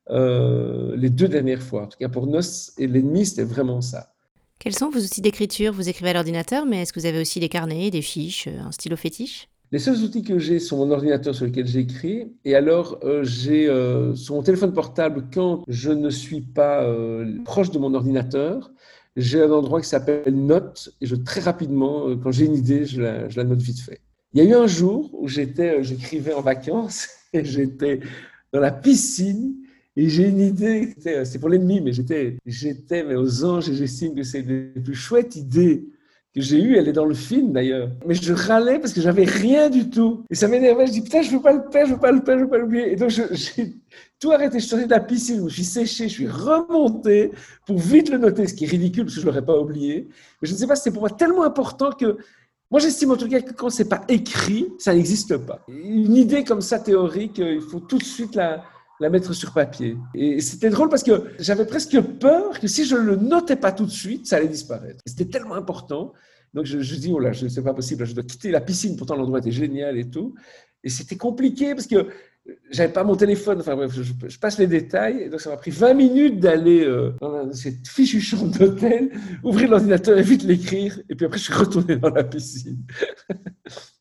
euh, 0.10 0.96
les 0.96 1.10
deux 1.10 1.28
dernières 1.28 1.62
fois. 1.62 1.84
En 1.84 1.88
tout 1.88 1.98
cas, 2.00 2.08
pour 2.08 2.28
Nos 2.28 2.40
et 2.78 2.88
l'ennemi, 2.88 3.26
c'était 3.26 3.44
vraiment 3.44 3.82
ça. 3.82 4.14
Quels 4.58 4.74
sont 4.74 4.90
vos 4.90 5.02
outils 5.02 5.20
d'écriture? 5.20 5.74
Vous 5.74 5.90
écrivez 5.90 6.12
à 6.12 6.14
l'ordinateur, 6.14 6.66
mais 6.66 6.82
est-ce 6.82 6.94
que 6.94 7.00
vous 7.02 7.06
avez 7.06 7.20
aussi 7.20 7.42
des 7.42 7.50
carnets, 7.50 7.92
des 7.92 8.02
fiches, 8.02 8.48
un 8.48 8.72
stylo 8.72 8.96
fétiche? 8.96 9.50
Les 9.74 9.80
seuls 9.80 9.98
outils 9.98 10.24
que 10.24 10.40
j'ai 10.40 10.60
sont 10.60 10.78
mon 10.78 10.90
ordinateur 10.92 11.36
sur 11.36 11.46
lequel 11.46 11.68
j'écris. 11.68 12.32
Et 12.46 12.56
alors, 12.56 13.00
euh, 13.04 13.22
j'ai 13.26 13.66
sur 14.16 14.36
mon 14.36 14.44
téléphone 14.44 14.72
portable, 14.72 15.26
quand 15.34 15.66
je 15.68 15.92
ne 15.92 16.10
suis 16.10 16.40
pas 16.40 16.90
proche 17.44 17.72
de 17.72 17.80
mon 17.80 17.94
ordinateur, 17.94 18.72
j'ai 19.18 19.42
un 19.42 19.52
endroit 19.52 19.82
qui 19.82 19.90
s'appelle 19.90 20.34
Note, 20.34 20.94
et 21.02 21.08
je, 21.08 21.16
très 21.16 21.42
rapidement, 21.42 22.08
euh, 22.08 22.16
quand 22.16 22.32
j'ai 22.32 22.46
une 22.46 22.56
idée, 22.56 22.86
je 22.86 23.02
la, 23.02 23.44
note 23.44 23.62
vite 23.62 23.80
fait. 23.80 24.00
Il 24.34 24.44
y 24.44 24.46
a 24.46 24.50
eu 24.50 24.54
un 24.54 24.68
jour 24.68 25.10
où 25.14 25.28
j'étais, 25.28 25.80
euh, 25.80 25.84
j'écrivais 25.84 26.34
en 26.34 26.42
vacances, 26.42 27.10
et 27.34 27.44
j'étais 27.44 28.00
dans 28.54 28.60
la 28.60 28.72
piscine, 28.72 29.56
et 29.96 30.08
j'ai 30.08 30.30
une 30.30 30.40
idée, 30.40 30.94
euh, 31.08 31.26
c'est 31.26 31.40
pour 31.40 31.50
l'ennemi, 31.50 31.82
mais 31.82 31.94
j'étais, 31.94 32.38
j'étais 32.46 33.04
aux 33.16 33.44
anges, 33.44 33.68
et 33.70 33.74
j'estime 33.74 34.14
que 34.14 34.24
c'est 34.24 34.44
la 34.44 34.82
plus 34.82 34.94
chouette 34.94 35.36
idée 35.36 35.90
que 36.38 36.44
j'ai 36.44 36.62
eue, 36.62 36.78
elle 36.78 36.88
est 36.88 36.94
dans 36.94 37.06
le 37.06 37.16
film 37.16 37.52
d'ailleurs. 37.52 37.90
Mais 38.06 38.14
je 38.14 38.34
râlais 38.34 38.80
parce 38.80 38.94
que 38.94 39.02
j'avais 39.02 39.26
rien 39.26 39.70
du 39.70 39.90
tout. 39.90 40.24
Et 40.30 40.36
ça 40.36 40.48
m'énervait, 40.48 40.88
je 40.88 40.92
dis 40.92 41.02
putain, 41.02 41.22
je 41.22 41.32
veux 41.32 41.42
pas 41.42 41.54
le 41.54 41.64
faire, 41.72 41.86
je 41.86 41.94
veux 41.94 42.00
pas 42.00 42.12
le 42.12 42.22
faire, 42.22 42.38
je 42.38 42.44
veux 42.44 42.50
pas 42.50 42.58
l'oublier. 42.58 42.92
Et 42.92 42.96
donc 42.96 43.10
j'ai 43.10 43.76
tout 44.20 44.32
arrêté. 44.32 44.60
Je 44.60 44.64
suis 44.64 44.70
sorti 44.70 44.86
de 44.86 44.92
la 44.92 45.00
piscine, 45.00 45.48
je 45.48 45.54
suis 45.54 45.64
séché, 45.64 46.08
je 46.08 46.14
suis 46.14 46.28
remonté 46.28 47.32
pour 47.66 47.78
vite 47.78 48.10
le 48.10 48.18
noter, 48.18 48.48
ce 48.48 48.54
qui 48.54 48.66
est 48.66 48.68
ridicule 48.68 49.06
parce 49.06 49.16
que 49.16 49.22
je 49.22 49.26
l'aurais 49.26 49.46
pas 49.46 49.60
oublié. 49.60 50.08
Mais 50.42 50.48
je 50.48 50.54
ne 50.54 50.58
sais 50.58 50.68
pas, 50.68 50.76
c'était 50.76 50.92
pour 50.92 51.02
moi 51.02 51.10
tellement 51.10 51.44
important 51.44 51.92
que 51.92 52.18
moi, 52.70 52.82
j'estime 52.82 53.12
en 53.12 53.16
tout 53.16 53.30
cas 53.30 53.40
que 53.40 53.54
quand 53.54 53.70
c'est 53.70 53.88
pas 53.88 54.02
écrit, 54.10 54.68
ça 54.78 54.94
n'existe 54.94 55.38
pas. 55.38 55.62
Une 55.70 56.16
idée 56.18 56.44
comme 56.44 56.60
ça 56.60 56.80
théorique, 56.80 57.38
il 57.38 57.62
faut 57.62 57.80
tout 57.80 57.98
de 57.98 58.04
suite 58.04 58.36
la, 58.36 58.62
la 59.00 59.10
mettre 59.10 59.34
sur 59.34 59.54
papier. 59.54 59.98
Et 60.16 60.42
c'était 60.42 60.70
drôle 60.70 60.90
parce 60.90 61.04
que 61.04 61.32
j'avais 61.40 61.66
presque 61.66 62.00
peur 62.02 62.60
que 62.60 62.68
si 62.68 62.86
je 62.86 62.96
ne 62.96 63.02
le 63.02 63.16
notais 63.16 63.56
pas 63.56 63.72
tout 63.72 63.86
de 63.86 63.92
suite, 63.92 64.28
ça 64.28 64.38
allait 64.38 64.48
disparaître. 64.48 65.00
C'était 65.06 65.26
tellement 65.26 65.56
important. 65.56 66.14
Donc 66.54 66.66
je, 66.66 66.80
je 66.80 66.96
dis, 66.96 67.12
oh 67.12 67.20
là, 67.20 67.32
c'est 67.34 67.64
pas 67.64 67.74
possible, 67.74 68.06
je 68.06 68.14
dois 68.14 68.24
quitter 68.24 68.52
la 68.52 68.62
piscine, 68.62 68.96
pourtant 68.96 69.16
l'endroit 69.16 69.40
était 69.40 69.52
génial 69.52 69.98
et 69.98 70.10
tout. 70.10 70.34
Et 70.84 70.90
c'était 70.90 71.18
compliqué 71.18 71.76
parce 71.76 71.88
que 71.88 72.08
j'avais 72.72 72.92
pas 72.92 73.04
mon 73.04 73.16
téléphone, 73.16 73.60
enfin 73.60 73.76
bref, 73.76 73.92
je, 73.94 74.40
passe 74.40 74.58
les 74.58 74.68
détails, 74.68 75.30
donc 75.30 75.42
ça 75.42 75.50
m'a 75.50 75.58
pris 75.58 75.72
20 75.72 75.94
minutes 75.94 76.40
d'aller 76.40 76.84
euh, 76.84 77.14
dans 77.20 77.52
cette 77.52 77.88
fichue 77.88 78.22
chambre 78.22 78.58
d'hôtel, 78.58 79.12
ouvrir 79.44 79.70
l'ordinateur 79.70 80.18
et 80.18 80.22
vite 80.22 80.44
l'écrire, 80.44 81.00
et 81.10 81.16
puis 81.16 81.26
après 81.26 81.40
je 81.40 81.44
suis 81.44 81.54
retourné 81.54 81.98
dans 81.98 82.10
la 82.10 82.24
piscine. 82.24 82.86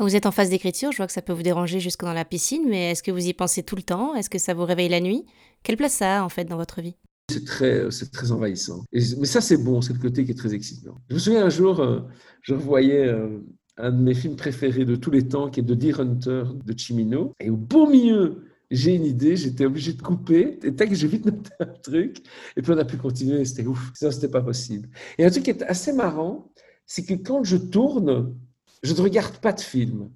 Quand 0.00 0.06
vous 0.06 0.16
êtes 0.16 0.24
en 0.24 0.30
phase 0.30 0.48
d'écriture, 0.48 0.92
je 0.92 0.96
vois 0.96 1.06
que 1.06 1.12
ça 1.12 1.20
peut 1.20 1.34
vous 1.34 1.42
déranger 1.42 1.78
jusque 1.78 2.04
dans 2.04 2.14
la 2.14 2.24
piscine, 2.24 2.62
mais 2.66 2.92
est-ce 2.92 3.02
que 3.02 3.10
vous 3.10 3.26
y 3.26 3.34
pensez 3.34 3.62
tout 3.62 3.76
le 3.76 3.82
temps? 3.82 4.14
Est-ce 4.14 4.30
que 4.30 4.38
ça 4.38 4.54
vous 4.54 4.64
réveille 4.64 4.88
la 4.88 5.00
nuit? 5.00 5.26
Quelle 5.62 5.76
place 5.76 5.92
ça 5.92 6.20
a 6.20 6.24
en 6.24 6.30
fait 6.30 6.46
dans 6.46 6.56
votre 6.56 6.80
vie? 6.80 6.94
C'est 7.30 7.44
très, 7.44 7.90
c'est 7.90 8.10
très 8.10 8.32
envahissant. 8.32 8.82
mais 8.94 9.26
ça, 9.26 9.42
c'est 9.42 9.58
bon, 9.58 9.82
c'est 9.82 9.92
le 9.92 9.98
côté 9.98 10.24
qui 10.24 10.30
est 10.30 10.34
très 10.34 10.54
excitant. 10.54 10.94
Je 11.10 11.16
me 11.16 11.18
souviens 11.18 11.44
un 11.44 11.50
jour, 11.50 11.80
euh, 11.80 12.00
je 12.40 12.54
revoyais 12.54 13.08
euh, 13.08 13.40
un 13.76 13.92
de 13.92 14.02
mes 14.02 14.14
films 14.14 14.36
préférés 14.36 14.86
de 14.86 14.96
tous 14.96 15.10
les 15.10 15.28
temps, 15.28 15.50
qui 15.50 15.60
est 15.60 15.64
The 15.64 15.72
Deer 15.72 16.00
Hunter 16.00 16.44
de 16.64 16.78
Chimino. 16.78 17.34
Et 17.38 17.50
au 17.50 17.58
beau 17.58 17.86
milieu, 17.86 18.46
j'ai 18.70 18.94
une 18.94 19.04
idée, 19.04 19.36
j'étais 19.36 19.66
obligé 19.66 19.92
de 19.92 20.00
couper, 20.00 20.60
et 20.62 20.74
tac, 20.74 20.94
j'ai 20.94 21.08
vite 21.08 21.24
noté 21.26 21.50
un 21.60 21.66
truc, 21.66 22.22
et 22.56 22.62
puis 22.62 22.72
on 22.72 22.78
a 22.78 22.86
pu 22.86 22.96
continuer, 22.96 23.44
c'était 23.44 23.66
ouf, 23.66 23.92
sinon 23.94 24.12
c'était 24.12 24.28
pas 24.28 24.40
possible. 24.40 24.88
Et 25.18 25.26
un 25.26 25.30
truc 25.30 25.44
qui 25.44 25.50
est 25.50 25.62
assez 25.64 25.92
marrant, 25.92 26.50
c'est 26.86 27.04
que 27.04 27.12
quand 27.12 27.44
je 27.44 27.58
tourne, 27.58 28.34
je 28.82 28.94
ne 28.94 29.00
regarde 29.00 29.36
pas 29.38 29.52
de 29.52 29.60
film. 29.60 30.10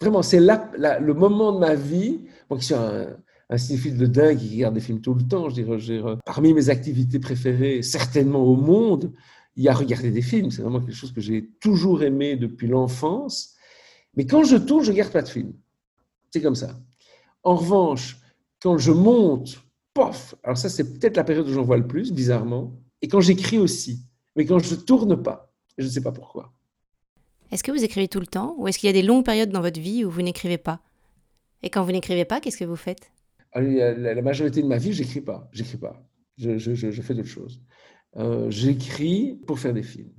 Vraiment, 0.00 0.22
c'est 0.22 0.40
le 0.40 1.12
moment 1.12 1.52
de 1.52 1.58
ma 1.58 1.74
vie, 1.74 2.20
moi 2.48 2.58
qui 2.58 2.66
suis 2.66 2.74
un, 2.74 3.16
cinéphile 3.56 3.96
de 3.96 4.06
dingue 4.06 4.38
qui 4.38 4.56
regarde 4.56 4.74
des 4.74 4.80
films 4.80 5.00
tout 5.00 5.14
le 5.14 5.22
temps, 5.22 5.48
je 5.48 5.62
dirais, 5.62 6.16
parmi 6.24 6.52
mes 6.52 6.68
activités 6.68 7.18
préférées, 7.18 7.82
certainement 7.82 8.44
au 8.44 8.56
monde, 8.56 9.12
il 9.56 9.64
y 9.64 9.68
a 9.68 9.74
regarder 9.74 10.10
des 10.10 10.22
films. 10.22 10.50
C'est 10.50 10.62
vraiment 10.62 10.80
quelque 10.80 10.94
chose 10.94 11.12
que 11.12 11.20
j'ai 11.20 11.50
toujours 11.60 12.02
aimé 12.02 12.36
depuis 12.36 12.68
l'enfance. 12.68 13.54
Mais 14.14 14.26
quand 14.26 14.44
je 14.44 14.56
tourne, 14.56 14.84
je 14.84 14.90
ne 14.90 14.94
regarde 14.94 15.12
pas 15.12 15.22
de 15.22 15.28
films. 15.28 15.54
C'est 16.30 16.42
comme 16.42 16.54
ça. 16.54 16.78
En 17.42 17.56
revanche, 17.56 18.18
quand 18.60 18.78
je 18.78 18.92
monte, 18.92 19.62
pof, 19.94 20.34
alors 20.44 20.58
ça 20.58 20.68
c'est 20.68 20.98
peut-être 20.98 21.16
la 21.16 21.24
période 21.24 21.48
où 21.48 21.52
j'en 21.52 21.62
vois 21.62 21.76
le 21.76 21.86
plus, 21.86 22.12
bizarrement, 22.12 22.78
et 23.02 23.08
quand 23.08 23.20
j'écris 23.20 23.58
aussi. 23.58 24.04
Mais 24.36 24.44
quand 24.44 24.58
je 24.58 24.74
ne 24.74 24.80
tourne 24.80 25.22
pas, 25.22 25.52
je 25.76 25.84
ne 25.84 25.88
sais 25.88 26.02
pas 26.02 26.12
pourquoi. 26.12 26.52
Est-ce 27.50 27.64
que 27.64 27.72
vous 27.72 27.84
écrivez 27.84 28.08
tout 28.08 28.20
le 28.20 28.26
temps 28.26 28.54
ou 28.58 28.68
est-ce 28.68 28.78
qu'il 28.78 28.88
y 28.88 28.90
a 28.90 28.92
des 28.92 29.06
longues 29.06 29.24
périodes 29.24 29.50
dans 29.50 29.62
votre 29.62 29.80
vie 29.80 30.04
où 30.04 30.10
vous 30.10 30.22
n'écrivez 30.22 30.58
pas? 30.58 30.80
Et 31.62 31.70
quand 31.70 31.82
vous 31.82 31.92
n'écrivez 31.92 32.24
pas, 32.24 32.40
qu'est-ce 32.40 32.58
que 32.58 32.64
vous 32.64 32.76
faites? 32.76 33.10
Ah, 33.52 33.60
la, 33.60 34.22
majorité 34.22 34.62
de 34.62 34.66
ma 34.66 34.76
vie, 34.76 34.92
j'écris 34.92 35.22
pas. 35.22 35.48
J'écris 35.52 35.78
pas. 35.78 36.02
Je, 36.36 36.58
je, 36.58 36.74
je, 36.74 37.02
fais 37.02 37.14
d'autres 37.14 37.28
choses. 37.28 37.60
Euh, 38.16 38.50
j'écris 38.50 39.40
pour 39.46 39.58
faire 39.58 39.72
des 39.72 39.82
films. 39.82 40.12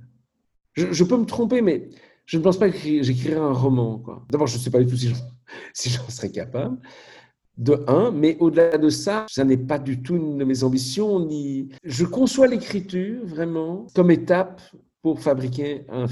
Je, 0.74 1.04
peux 1.04 1.16
me 1.16 1.24
tromper, 1.24 1.62
mais 1.62 1.88
je 2.26 2.38
ne 2.38 2.42
pense 2.42 2.58
pas 2.58 2.70
que 2.70 2.76
j'écrirai 2.76 3.36
un 3.36 3.52
roman. 3.52 4.02
D'abord, 4.30 4.46
je 4.46 4.56
ne 4.56 4.60
sais 4.60 4.70
pas 4.70 4.82
du 4.82 4.86
tout 4.86 4.96
si 5.74 5.90
j'en 5.90 6.08
serais 6.08 6.30
capable. 6.30 6.78
de 7.56 7.84
un, 7.86 8.10
mais 8.10 8.36
au-delà 8.40 8.76
de 8.76 8.88
ça, 8.88 9.26
ça 9.28 9.44
n'est 9.44 9.56
pas 9.56 9.78
du 9.78 10.02
tout 10.02 10.16
une 10.16 10.38
de 10.38 10.44
mes 10.44 10.64
ambitions. 10.64 11.28
Je 11.84 12.04
conçois 12.04 12.48
l'écriture 12.48 13.24
vraiment 13.24 13.86
comme 13.94 14.10
étape 14.10 14.60
pour 15.02 15.20
fabriquer 15.20 15.84
un, 15.88 16.06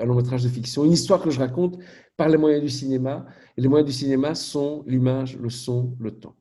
un 0.00 0.04
long 0.04 0.14
métrage 0.14 0.42
de 0.42 0.48
fiction, 0.48 0.84
une 0.84 0.92
histoire 0.92 1.20
que 1.22 1.30
je 1.30 1.38
raconte 1.38 1.78
par 2.16 2.28
les 2.28 2.36
moyens 2.36 2.62
du 2.62 2.68
cinéma. 2.68 3.26
Et 3.56 3.60
les 3.60 3.68
moyens 3.68 3.88
du 3.90 3.96
cinéma 3.96 4.34
sont 4.34 4.84
l'image, 4.86 5.36
le 5.36 5.50
son, 5.50 5.96
le 6.00 6.10
temps. 6.10 6.34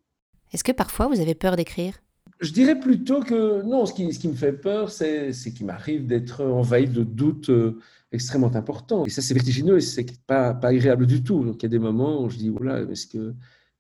Est-ce 0.54 0.64
que 0.64 0.72
parfois 0.72 1.08
vous 1.08 1.20
avez 1.20 1.36
peur 1.36 1.56
d'écrire? 1.56 1.96
Je 2.40 2.52
dirais 2.52 2.80
plutôt 2.80 3.22
que 3.22 3.64
non, 3.64 3.86
ce 3.86 3.94
qui, 3.94 4.14
ce 4.14 4.20
qui 4.20 4.28
me 4.28 4.36
fait 4.36 4.54
peur, 4.54 4.92
c'est 4.92 5.32
qu'il 5.56 5.66
m'arrive 5.66 6.06
d'être 6.06 6.44
envahi 6.44 6.88
de 6.88 7.04
doutes 7.04 7.50
euh, 7.50 7.80
extrêmement 8.12 8.56
importants. 8.56 9.06
Et 9.06 9.10
ça, 9.10 9.22
c'est 9.24 9.34
vertigineux 9.34 9.78
et 9.78 9.82
c'est 9.82 10.06
pas, 10.28 10.54
pas 10.54 10.68
agréable 10.68 11.08
du 11.08 11.24
tout. 11.24 11.44
Donc 11.44 11.62
il 11.62 11.64
y 11.64 11.66
a 11.66 11.70
des 11.70 11.80
moments 11.80 12.24
où 12.24 12.30
je 12.30 12.38
dis, 12.38 12.50
voilà, 12.50 12.82
est-ce 12.82 13.08
que 13.08 13.34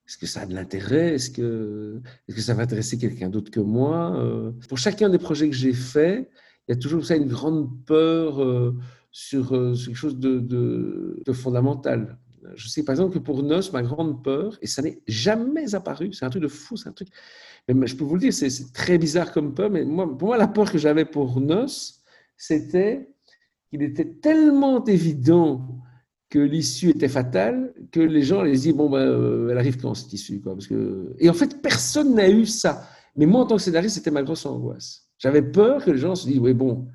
est-ce 0.07 0.17
que 0.17 0.25
ça 0.25 0.41
a 0.41 0.45
de 0.45 0.55
l'intérêt? 0.55 1.15
Est-ce 1.15 1.29
que, 1.29 2.01
est 2.29 2.33
que 2.33 2.39
ça 2.39 2.53
va 2.53 2.63
intéresser 2.63 2.97
quelqu'un 2.97 3.29
d'autre 3.29 3.51
que 3.51 3.59
moi? 3.59 4.15
Euh, 4.15 4.51
Pour 4.69 4.77
chacun 4.77 5.09
des 5.09 5.17
projets 5.17 5.49
que 5.49 5.55
j'ai 5.55 5.73
faits, 5.73 6.29
il 6.67 6.71
y 6.73 6.77
a 6.77 6.79
toujours 6.79 7.05
ça 7.05 7.17
une 7.17 7.27
grande 7.27 7.69
peur 7.85 8.41
euh, 8.41 8.73
sur, 9.11 9.55
euh, 9.55 9.73
sur, 9.73 9.87
quelque 9.87 9.97
chose 9.97 10.17
de, 10.19 10.39
de, 10.39 11.33
fondamental. 11.33 12.17
Je 12.55 12.67
sais 12.69 12.83
par 12.83 12.93
exemple 12.93 13.13
que 13.13 13.19
pour 13.19 13.43
Nos, 13.43 13.71
ma 13.73 13.81
grande 13.81 14.23
peur, 14.23 14.57
et 14.61 14.67
ça 14.67 14.81
n'est 14.81 15.01
jamais 15.07 15.75
apparu, 15.75 16.13
c'est 16.13 16.25
un 16.25 16.29
truc 16.29 16.43
de 16.43 16.47
fou, 16.47 16.77
c'est 16.77 16.87
un 16.87 16.93
truc. 16.93 17.09
Mais 17.67 17.87
je 17.87 17.95
peux 17.95 18.05
vous 18.05 18.15
le 18.15 18.21
dire, 18.21 18.33
c'est 18.33 18.71
très 18.73 18.97
bizarre 18.97 19.33
comme 19.33 19.53
peur, 19.53 19.69
mais 19.69 19.83
moi, 19.83 20.17
pour 20.17 20.29
moi, 20.29 20.37
la 20.37 20.47
peur 20.47 20.71
que 20.71 20.77
j'avais 20.77 21.03
pour 21.03 21.41
Nos, 21.41 21.67
c'était 22.37 23.09
qu'il 23.69 23.81
était 23.81 24.05
tellement 24.05 24.85
évident 24.85 25.83
que 26.29 26.39
l'issue 26.39 26.89
était 26.89 27.07
fatale, 27.07 27.73
que 27.91 27.99
les 27.99 28.21
gens 28.21 28.43
se 28.43 28.61
dire, 28.61 28.75
bon, 28.75 28.89
ben, 28.89 28.99
euh, 28.99 29.49
elle 29.49 29.57
arrive 29.57 29.77
quand 29.79 29.93
cette 29.93 30.11
issue 30.11 30.41
quoi, 30.41 30.53
parce 30.53 30.67
que... 30.67 31.15
Et 31.19 31.29
en 31.29 31.33
fait, 31.33 31.61
personne 31.61 32.15
n'a 32.15 32.29
eu 32.29 32.45
ça. 32.45 32.87
Mais 33.15 33.25
moi, 33.25 33.41
en 33.41 33.45
tant 33.47 33.55
que 33.55 33.61
scénariste, 33.61 33.95
c'était 33.95 34.11
ma 34.11 34.23
grosse 34.23 34.45
angoisse. 34.45 35.09
J'avais 35.17 35.41
peur 35.41 35.83
que 35.83 35.91
les 35.91 35.97
gens 35.97 36.15
se 36.15 36.27
disent, 36.27 36.39
oui, 36.39 36.53
bon, 36.53 36.87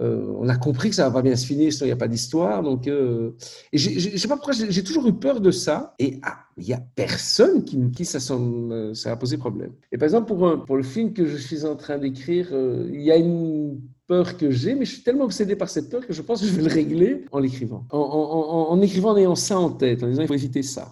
euh, 0.00 0.32
on 0.38 0.48
a 0.48 0.56
compris 0.56 0.88
que 0.88 0.94
ça 0.94 1.04
va 1.04 1.10
pas 1.10 1.22
bien 1.22 1.36
se 1.36 1.46
finir, 1.46 1.72
sinon 1.72 1.86
il 1.86 1.88
n'y 1.88 1.92
a 1.92 1.96
pas 1.96 2.08
d'histoire. 2.08 2.62
Donc, 2.62 2.88
euh... 2.88 3.32
et 3.72 3.78
je 3.78 4.16
sais 4.16 4.28
pas 4.28 4.36
pourquoi, 4.36 4.54
j'ai 4.54 4.82
toujours 4.82 5.06
eu 5.06 5.12
peur 5.12 5.40
de 5.40 5.50
ça. 5.50 5.94
Et 5.98 6.18
ah, 6.22 6.38
il 6.56 6.64
n'y 6.64 6.72
a 6.72 6.82
personne 6.94 7.64
qui, 7.64 7.78
qui 7.90 8.04
ça, 8.04 8.18
ça 8.20 9.12
a 9.12 9.16
posé 9.16 9.36
problème. 9.36 9.72
Et 9.92 9.98
par 9.98 10.06
exemple, 10.06 10.34
pour, 10.66 10.76
le 10.76 10.82
film 10.82 11.12
que 11.12 11.26
je 11.26 11.36
suis 11.36 11.64
en 11.64 11.76
train 11.76 11.98
d'écrire, 11.98 12.48
euh, 12.52 12.88
il 12.92 13.02
y 13.02 13.12
a 13.12 13.16
une 13.16 13.80
peur 14.06 14.36
que 14.36 14.50
j'ai, 14.50 14.74
mais 14.74 14.84
je 14.84 14.94
suis 14.94 15.02
tellement 15.02 15.24
obsédé 15.24 15.54
par 15.54 15.68
cette 15.68 15.90
peur 15.90 16.06
que 16.06 16.12
je 16.12 16.22
pense 16.22 16.40
que 16.40 16.46
je 16.46 16.52
vais 16.52 16.62
le 16.62 16.72
régler 16.72 17.24
en 17.30 17.38
l'écrivant. 17.38 17.86
En, 17.90 17.98
en, 17.98 18.70
en, 18.70 18.80
écrivant 18.80 19.10
en 19.10 19.16
ayant 19.16 19.34
ça 19.34 19.58
en 19.58 19.70
tête, 19.70 20.02
en 20.02 20.08
disant 20.08 20.22
il 20.22 20.28
faut 20.28 20.34
éviter 20.34 20.62
ça. 20.62 20.90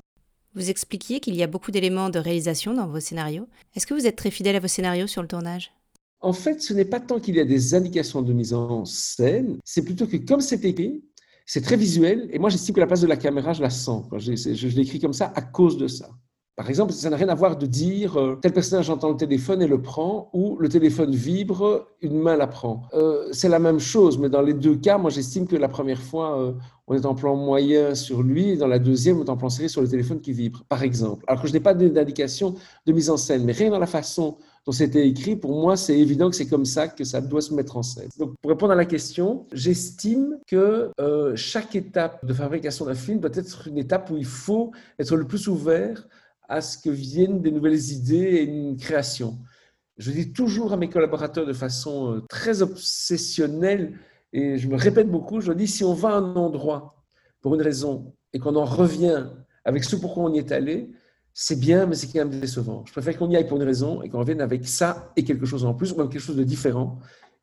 Vous 0.55 0.71
expliquiez 0.71 1.21
qu'il 1.21 1.35
y 1.35 1.42
a 1.42 1.47
beaucoup 1.47 1.71
d'éléments 1.71 2.11
de 2.11 2.18
réalisation 2.18 2.75
dans 2.75 2.87
vos 2.87 3.01
scénarios. 3.01 3.47
Est-ce 3.75 3.87
que 3.87 3.94
vous 3.94 4.07
êtes 4.07 4.16
très 4.16 4.31
fidèle 4.31 4.57
à 4.57 4.61
vos 4.61 4.68
scénarios 4.68 5.07
sur 5.07 5.23
le 5.23 5.29
tournage? 5.29 5.73
En 6.21 6.33
fait, 6.33 6.61
ce 6.61 6.73
n'est 6.73 6.85
pas 6.85 7.01
tant 7.01 7.21
qu'il 7.21 7.37
y 7.37 7.41
a 7.41 7.45
des 7.45 7.75
indications 7.75 8.23
de 8.23 8.33
mise 8.33 8.53
en 8.53 8.85
scène, 8.85 9.59
c'est 9.65 9.83
plutôt 9.83 10.07
que 10.07 10.17
comme 10.17 10.41
c'est 10.41 10.65
écrit, 10.65 11.03
c'est 11.47 11.63
très 11.63 11.77
visuel, 11.77 12.29
et 12.33 12.39
moi 12.39 12.51
j'estime 12.51 12.75
que 12.75 12.81
la 12.81 12.87
place 12.87 13.01
de 13.01 13.07
la 13.07 13.17
caméra, 13.17 13.53
je 13.53 13.63
la 13.63 13.71
sens. 13.71 14.05
je, 14.17 14.35
je, 14.35 14.77
l'écris 14.77 15.01
comme 15.01 15.13
ça 15.13 15.33
à 15.35 15.43
cause 15.43 15.79
de 15.79 15.89
ça. 15.89 16.11
Par 16.59 16.69
exemple, 16.69 16.93
ça 16.93 17.09
n'a 17.09 17.17
rien 17.17 17.29
à 17.29 17.37
voir 17.37 17.57
de 17.57 17.67
dire 17.67 18.19
euh, 18.19 18.35
tel 18.43 18.53
personnage 18.53 18.91
entend 18.91 19.11
le 19.11 19.17
téléphone 19.17 19.63
et 19.63 19.69
le 19.69 19.81
prend, 19.81 20.29
ou 20.33 20.57
le 20.59 20.69
téléphone 20.69 21.15
vibre, 21.15 21.87
une 22.03 22.19
main 22.19 22.37
la 22.37 22.49
prend. 22.49 22.83
Euh, 22.95 23.29
c'est 23.31 23.49
la 23.49 23.61
même 23.61 23.79
chose, 23.79 24.19
mais 24.19 24.29
dans 24.29 24.43
les 24.43 24.55
deux 24.55 24.75
cas, 24.75 24.99
moi 24.99 25.09
j'estime 25.09 25.47
que 25.47 25.55
la 25.55 25.69
première 25.69 26.03
fois, 26.03 26.37
euh, 26.37 26.53
on 26.89 26.97
est 26.97 27.07
en 27.07 27.15
plan 27.15 27.37
moyen 27.37 27.95
sur 27.95 28.25
lui, 28.25 28.51
et 28.51 28.57
dans 28.57 28.67
la 28.67 28.81
deuxième, 28.81 29.21
on 29.21 29.25
est 29.25 29.31
en 29.31 29.37
plan 29.37 29.51
serré 29.51 29.69
sur 29.69 29.83
le 29.83 29.87
téléphone 29.87 30.21
qui 30.21 30.33
vibre, 30.33 30.65
par 30.69 30.83
exemple. 30.83 31.25
Alors 31.29 31.41
que 31.41 31.47
je 31.47 31.53
n'ai 31.53 31.61
pas 31.61 31.75
d'indication 31.75 32.57
de 32.87 32.93
mise 32.93 33.09
en 33.09 33.17
scène, 33.17 33.45
mais 33.45 33.53
rien 33.53 33.71
dans 33.71 33.79
la 33.79 33.87
façon 33.87 34.37
dont 34.66 34.73
c'était 34.73 35.09
écrit, 35.09 35.37
pour 35.37 35.61
moi, 35.61 35.77
c'est 35.77 35.99
évident 35.99 36.31
que 36.31 36.37
c'est 36.37 36.49
comme 36.49 36.64
ça 36.64 36.88
que 36.88 37.05
ça 37.05 37.21
doit 37.21 37.40
se 37.40 37.55
mettre 37.55 37.77
en 37.77 37.83
scène. 37.83 38.09
Donc, 38.18 38.35
pour 38.40 38.51
répondre 38.51 38.73
à 38.73 38.77
la 38.77 38.85
question, 38.85 39.47
j'estime 39.53 40.38
que 40.47 40.90
euh, 41.01 41.35
chaque 41.37 41.75
étape 41.75 42.25
de 42.25 42.35
fabrication 42.35 42.85
d'un 42.85 42.94
film 42.94 43.21
doit 43.21 43.31
être 43.35 43.68
une 43.68 43.79
étape 43.79 44.11
où 44.11 44.16
il 44.16 44.27
faut 44.27 44.73
être 44.99 45.16
le 45.16 45.27
plus 45.27 45.49
ouvert 45.49 46.07
à 46.49 46.61
ce 46.61 46.79
que 46.79 46.90
viennent 46.90 47.40
des 47.40 47.51
nouvelles 47.51 47.92
idées 47.92 48.16
et 48.16 48.42
une 48.44 48.77
création. 48.77 49.38
Je 49.97 50.11
dis 50.11 50.33
toujours 50.33 50.73
à 50.73 50.77
mes 50.77 50.88
collaborateurs 50.88 51.47
de 51.47 51.53
façon 51.53 52.14
euh, 52.14 52.21
très 52.29 52.62
obsessionnelle, 52.62 53.99
et 54.33 54.59
je 54.59 54.68
me 54.68 54.77
répète 54.77 55.11
beaucoup, 55.11 55.40
je 55.40 55.53
dis, 55.53 55.66
si 55.66 55.85
on 55.85 55.94
va 55.94 56.11
à 56.11 56.16
un 56.18 56.37
endroit 56.37 57.05
pour 57.40 57.55
une 57.55 57.62
raison 57.62 58.14
et 58.33 58.38
qu'on 58.38 58.57
en 58.57 58.64
revient 58.64 59.27
avec 59.64 59.85
ce 59.85 59.97
pourquoi 59.97 60.25
on 60.25 60.33
y 60.33 60.38
est 60.38 60.53
allé, 60.53 60.90
c'est 61.40 61.59
bien, 61.59 61.87
mais 61.87 61.94
c'est 61.94 62.09
quand 62.09 62.18
même 62.18 62.40
décevant. 62.40 62.83
Je 62.85 62.90
préfère 62.90 63.16
qu'on 63.16 63.31
y 63.31 63.37
aille 63.37 63.46
pour 63.46 63.59
une 63.59 63.62
raison 63.62 64.03
et 64.03 64.09
qu'on 64.09 64.18
revienne 64.18 64.40
avec 64.40 64.66
ça 64.66 65.12
et 65.14 65.22
quelque 65.22 65.46
chose 65.46 65.64
en 65.64 65.72
plus, 65.72 65.92
ou 65.92 65.96
même 65.96 66.09
quelque 66.09 66.20
chose 66.20 66.35
de 66.35 66.42
différent, 66.42 66.98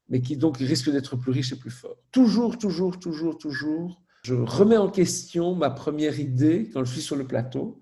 mais 0.09 0.19
qui 0.19 0.35
donc 0.35 0.57
risque 0.57 0.91
d'être 0.91 1.15
plus 1.15 1.31
riche 1.31 1.53
et 1.53 1.55
plus 1.55 1.71
fort. 1.71 1.95
Toujours, 2.11 2.57
toujours, 2.57 2.99
toujours, 2.99 3.37
toujours, 3.37 4.01
je 4.25 4.33
remets 4.33 4.75
en 4.75 4.89
question 4.89 5.55
ma 5.55 5.69
première 5.69 6.19
idée 6.19 6.69
quand 6.73 6.83
je 6.83 6.91
suis 6.91 7.01
sur 7.01 7.15
le 7.15 7.25
plateau 7.25 7.79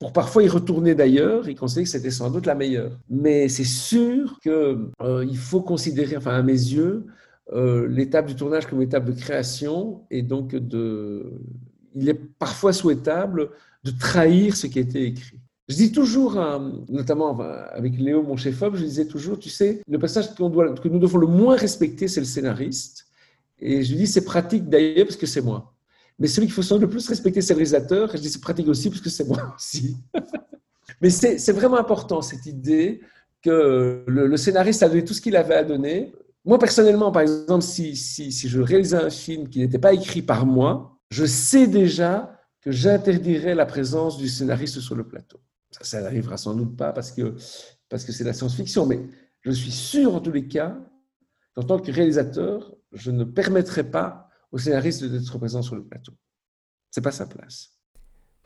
pour 0.00 0.12
parfois 0.12 0.42
y 0.42 0.48
retourner 0.48 0.96
d'ailleurs 0.96 1.46
et 1.46 1.54
considérer 1.54 1.84
que 1.84 1.90
c'était 1.90 2.10
sans 2.10 2.30
doute 2.30 2.46
la 2.46 2.56
meilleure. 2.56 2.98
Mais 3.08 3.48
c'est 3.48 3.62
sûr 3.62 4.40
qu'il 4.42 4.50
euh, 4.50 5.34
faut 5.34 5.60
considérer, 5.62 6.16
enfin 6.16 6.34
à 6.34 6.42
mes 6.42 6.52
yeux, 6.52 7.06
euh, 7.52 7.86
l'étape 7.86 8.26
du 8.26 8.34
tournage 8.34 8.66
comme 8.66 8.82
étape 8.82 9.04
de 9.04 9.12
création 9.12 10.04
et 10.10 10.22
donc 10.22 10.56
de, 10.56 11.38
il 11.94 12.08
est 12.08 12.20
parfois 12.38 12.72
souhaitable 12.72 13.50
de 13.84 13.92
trahir 13.92 14.56
ce 14.56 14.66
qui 14.66 14.78
a 14.78 14.82
été 14.82 15.04
écrit. 15.04 15.43
Je 15.68 15.76
dis 15.76 15.92
toujours, 15.92 16.38
notamment 16.90 17.38
avec 17.72 17.98
Léo, 17.98 18.22
mon 18.22 18.36
chef-op, 18.36 18.76
je 18.76 18.84
disais 18.84 19.06
toujours, 19.06 19.38
tu 19.38 19.48
sais, 19.48 19.80
le 19.88 19.98
passage 19.98 20.34
que 20.34 20.88
nous 20.88 20.98
devons 20.98 21.18
le 21.18 21.26
moins 21.26 21.56
respecter, 21.56 22.06
c'est 22.06 22.20
le 22.20 22.26
scénariste. 22.26 23.06
Et 23.58 23.82
je 23.82 23.92
lui 23.92 24.00
dis, 24.00 24.06
c'est 24.06 24.24
pratique 24.24 24.68
d'ailleurs 24.68 25.06
parce 25.06 25.16
que 25.16 25.26
c'est 25.26 25.40
moi. 25.40 25.72
Mais 26.18 26.26
celui 26.26 26.48
qu'il 26.48 26.62
faut 26.62 26.78
le 26.78 26.88
plus 26.88 27.08
respecter, 27.08 27.40
c'est 27.40 27.54
le 27.54 27.58
réalisateur. 27.58 28.14
Et 28.14 28.18
je 28.18 28.22
dis, 28.22 28.28
c'est 28.28 28.40
pratique 28.40 28.68
aussi, 28.68 28.90
parce 28.90 29.00
que 29.00 29.08
c'est 29.08 29.26
moi 29.26 29.54
aussi. 29.56 29.96
Mais 31.00 31.10
c'est 31.10 31.52
vraiment 31.52 31.78
important, 31.78 32.20
cette 32.20 32.46
idée 32.46 33.00
que 33.42 34.04
le, 34.06 34.36
scénariste 34.36 34.82
a 34.82 34.88
donné 34.88 35.04
tout 35.04 35.14
ce 35.14 35.20
qu'il 35.20 35.36
avait 35.36 35.54
à 35.54 35.64
donner. 35.64 36.12
Moi, 36.44 36.58
personnellement, 36.58 37.10
par 37.10 37.22
exemple, 37.22 37.62
si, 37.62 37.96
si 37.96 38.48
je 38.48 38.60
réalisais 38.60 38.96
un 38.96 39.10
film 39.10 39.48
qui 39.48 39.60
n'était 39.60 39.78
pas 39.78 39.94
écrit 39.94 40.22
par 40.22 40.46
moi, 40.46 40.98
je 41.10 41.24
sais 41.24 41.66
déjà 41.66 42.38
que 42.60 42.70
j'interdirais 42.70 43.54
la 43.54 43.66
présence 43.66 44.16
du 44.18 44.28
scénariste 44.28 44.80
sur 44.80 44.94
le 44.94 45.04
plateau. 45.04 45.38
Ça, 45.80 46.00
n'arrivera 46.00 46.36
sans 46.36 46.54
doute 46.54 46.76
pas 46.76 46.92
parce 46.92 47.12
que 47.12 47.34
parce 47.88 48.04
que 48.04 48.12
c'est 48.12 48.24
la 48.24 48.32
science-fiction, 48.32 48.86
mais 48.86 49.00
je 49.42 49.50
suis 49.50 49.70
sûr 49.70 50.14
en 50.14 50.20
tous 50.20 50.32
les 50.32 50.48
cas 50.48 50.78
qu'en 51.54 51.62
tant 51.62 51.78
que 51.78 51.90
réalisateur, 51.90 52.74
je 52.92 53.10
ne 53.10 53.24
permettrai 53.24 53.84
pas 53.88 54.28
au 54.52 54.58
scénariste 54.58 55.04
d'être 55.04 55.38
présent 55.38 55.62
sur 55.62 55.74
le 55.74 55.84
plateau. 55.84 56.12
C'est 56.90 57.02
pas 57.02 57.12
sa 57.12 57.26
place. 57.26 57.70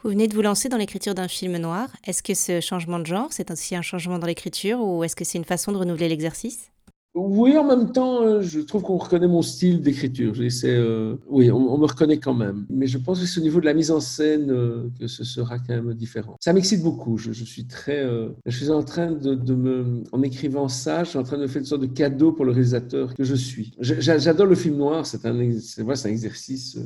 Vous 0.02 0.10
venez 0.10 0.28
de 0.28 0.34
vous 0.34 0.42
lancer 0.42 0.68
dans 0.68 0.76
l'écriture 0.76 1.14
d'un 1.14 1.28
film 1.28 1.56
noir. 1.56 1.88
Est-ce 2.04 2.22
que 2.22 2.34
ce 2.34 2.60
changement 2.60 2.98
de 2.98 3.06
genre, 3.06 3.32
c'est 3.32 3.50
aussi 3.50 3.74
un 3.74 3.82
changement 3.82 4.18
dans 4.18 4.26
l'écriture 4.26 4.80
ou 4.80 5.02
est-ce 5.02 5.16
que 5.16 5.24
c'est 5.24 5.38
une 5.38 5.44
façon 5.44 5.72
de 5.72 5.76
renouveler 5.76 6.08
l'exercice? 6.08 6.70
Oui, 7.18 7.56
en 7.56 7.64
même 7.64 7.92
temps, 7.92 8.22
euh, 8.22 8.42
je 8.42 8.60
trouve 8.60 8.82
qu'on 8.82 8.96
reconnaît 8.96 9.28
mon 9.28 9.42
style 9.42 9.80
d'écriture. 9.80 10.34
Euh, 10.64 11.16
oui, 11.28 11.50
on, 11.50 11.78
me 11.78 11.86
reconnaît 11.86 12.18
quand 12.18 12.34
même. 12.34 12.66
Mais 12.70 12.86
je 12.86 12.98
pense 12.98 13.20
que 13.20 13.26
c'est 13.26 13.40
au 13.40 13.42
niveau 13.42 13.60
de 13.60 13.64
la 13.66 13.74
mise 13.74 13.90
en 13.90 14.00
scène 14.00 14.50
euh, 14.50 14.88
que 14.98 15.06
ce 15.06 15.24
sera 15.24 15.58
quand 15.58 15.74
même 15.74 15.94
différent. 15.94 16.36
Ça 16.40 16.52
m'excite 16.52 16.82
beaucoup. 16.82 17.16
Je, 17.16 17.32
suis 17.32 17.66
très, 17.66 18.06
je 18.46 18.56
suis 18.56 18.70
en 18.70 18.82
train 18.82 19.10
de, 19.10 19.54
me, 19.54 20.02
en 20.12 20.22
écrivant 20.22 20.68
ça, 20.68 21.04
je 21.04 21.10
suis 21.10 21.18
en 21.18 21.22
train 21.22 21.38
de 21.38 21.46
faire 21.46 21.60
une 21.60 21.66
sorte 21.66 21.82
de 21.82 21.86
cadeau 21.86 22.32
pour 22.32 22.44
le 22.44 22.52
réalisateur 22.52 23.14
que 23.14 23.24
je 23.24 23.34
suis. 23.34 23.74
J'adore 23.80 24.46
le 24.46 24.54
film 24.54 24.76
noir. 24.76 25.06
C'est 25.06 25.26
un, 25.26 25.34
un 25.34 26.10
exercice 26.10 26.78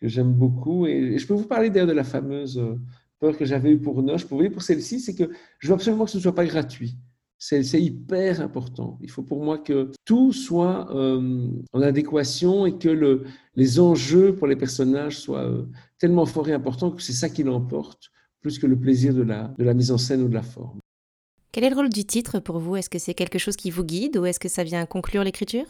que 0.00 0.08
j'aime 0.08 0.32
beaucoup. 0.32 0.86
Et, 0.86 1.18
je 1.18 1.26
peux 1.26 1.34
vous 1.34 1.46
parler 1.46 1.70
d'ailleurs 1.70 1.88
de 1.88 1.92
la 1.92 2.04
fameuse 2.04 2.60
peur 3.20 3.36
que 3.36 3.44
j'avais 3.44 3.72
eue 3.72 3.78
pour 3.78 4.02
Noche. 4.02 4.24
Pour 4.24 4.42
vous 4.42 4.50
pour 4.50 4.62
celle-ci, 4.62 5.00
c'est 5.00 5.14
que 5.14 5.30
je 5.58 5.68
veux 5.68 5.74
absolument 5.74 6.04
que 6.04 6.10
ce 6.10 6.18
ne 6.18 6.22
soit 6.22 6.34
pas 6.34 6.46
gratuit. 6.46 6.96
C'est 7.38 7.80
hyper 7.80 8.40
important. 8.40 8.98
Il 9.00 9.10
faut 9.10 9.22
pour 9.22 9.44
moi 9.44 9.58
que 9.58 9.92
tout 10.04 10.32
soit 10.32 10.92
euh, 10.92 11.48
en 11.72 11.82
adéquation 11.82 12.66
et 12.66 12.76
que 12.76 12.88
le, 12.88 13.24
les 13.54 13.78
enjeux 13.78 14.34
pour 14.34 14.48
les 14.48 14.56
personnages 14.56 15.18
soient 15.20 15.44
euh, 15.44 15.62
tellement 16.00 16.26
forts 16.26 16.48
et 16.48 16.52
importants 16.52 16.90
que 16.90 17.00
c'est 17.00 17.12
ça 17.12 17.28
qui 17.28 17.44
l'emporte, 17.44 18.10
plus 18.40 18.58
que 18.58 18.66
le 18.66 18.76
plaisir 18.76 19.14
de 19.14 19.22
la, 19.22 19.54
de 19.56 19.62
la 19.62 19.72
mise 19.72 19.92
en 19.92 19.98
scène 19.98 20.22
ou 20.22 20.28
de 20.28 20.34
la 20.34 20.42
forme. 20.42 20.80
Quel 21.52 21.62
est 21.62 21.70
le 21.70 21.76
rôle 21.76 21.90
du 21.90 22.04
titre 22.04 22.40
pour 22.40 22.58
vous? 22.58 22.74
Est-ce 22.76 22.90
que 22.90 22.98
c'est 22.98 23.14
quelque 23.14 23.38
chose 23.38 23.56
qui 23.56 23.70
vous 23.70 23.84
guide 23.84 24.16
ou 24.16 24.26
est-ce 24.26 24.40
que 24.40 24.48
ça 24.48 24.64
vient 24.64 24.84
conclure 24.84 25.22
l'écriture? 25.22 25.66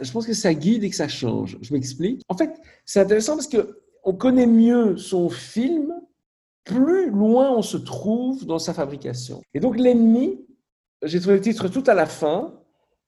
Je 0.00 0.10
pense 0.12 0.26
que 0.26 0.32
ça 0.32 0.54
guide 0.54 0.84
et 0.84 0.90
que 0.90 0.96
ça 0.96 1.08
change. 1.08 1.58
Je 1.60 1.72
m'explique. 1.72 2.22
En 2.28 2.36
fait, 2.36 2.60
c'est 2.84 3.00
intéressant 3.00 3.34
parce 3.34 3.48
que 3.48 3.80
on 4.04 4.14
connaît 4.14 4.46
mieux 4.46 4.96
son 4.96 5.28
film 5.28 5.92
plus 6.64 7.10
loin 7.10 7.50
on 7.50 7.62
se 7.62 7.76
trouve 7.76 8.46
dans 8.46 8.58
sa 8.58 8.72
fabrication. 8.72 9.42
Et 9.54 9.60
donc 9.60 9.76
l'ennemi, 9.76 10.38
j'ai 11.02 11.20
trouvé 11.20 11.36
le 11.36 11.40
titre 11.40 11.68
tout 11.68 11.84
à 11.86 11.94
la 11.94 12.06
fin, 12.06 12.52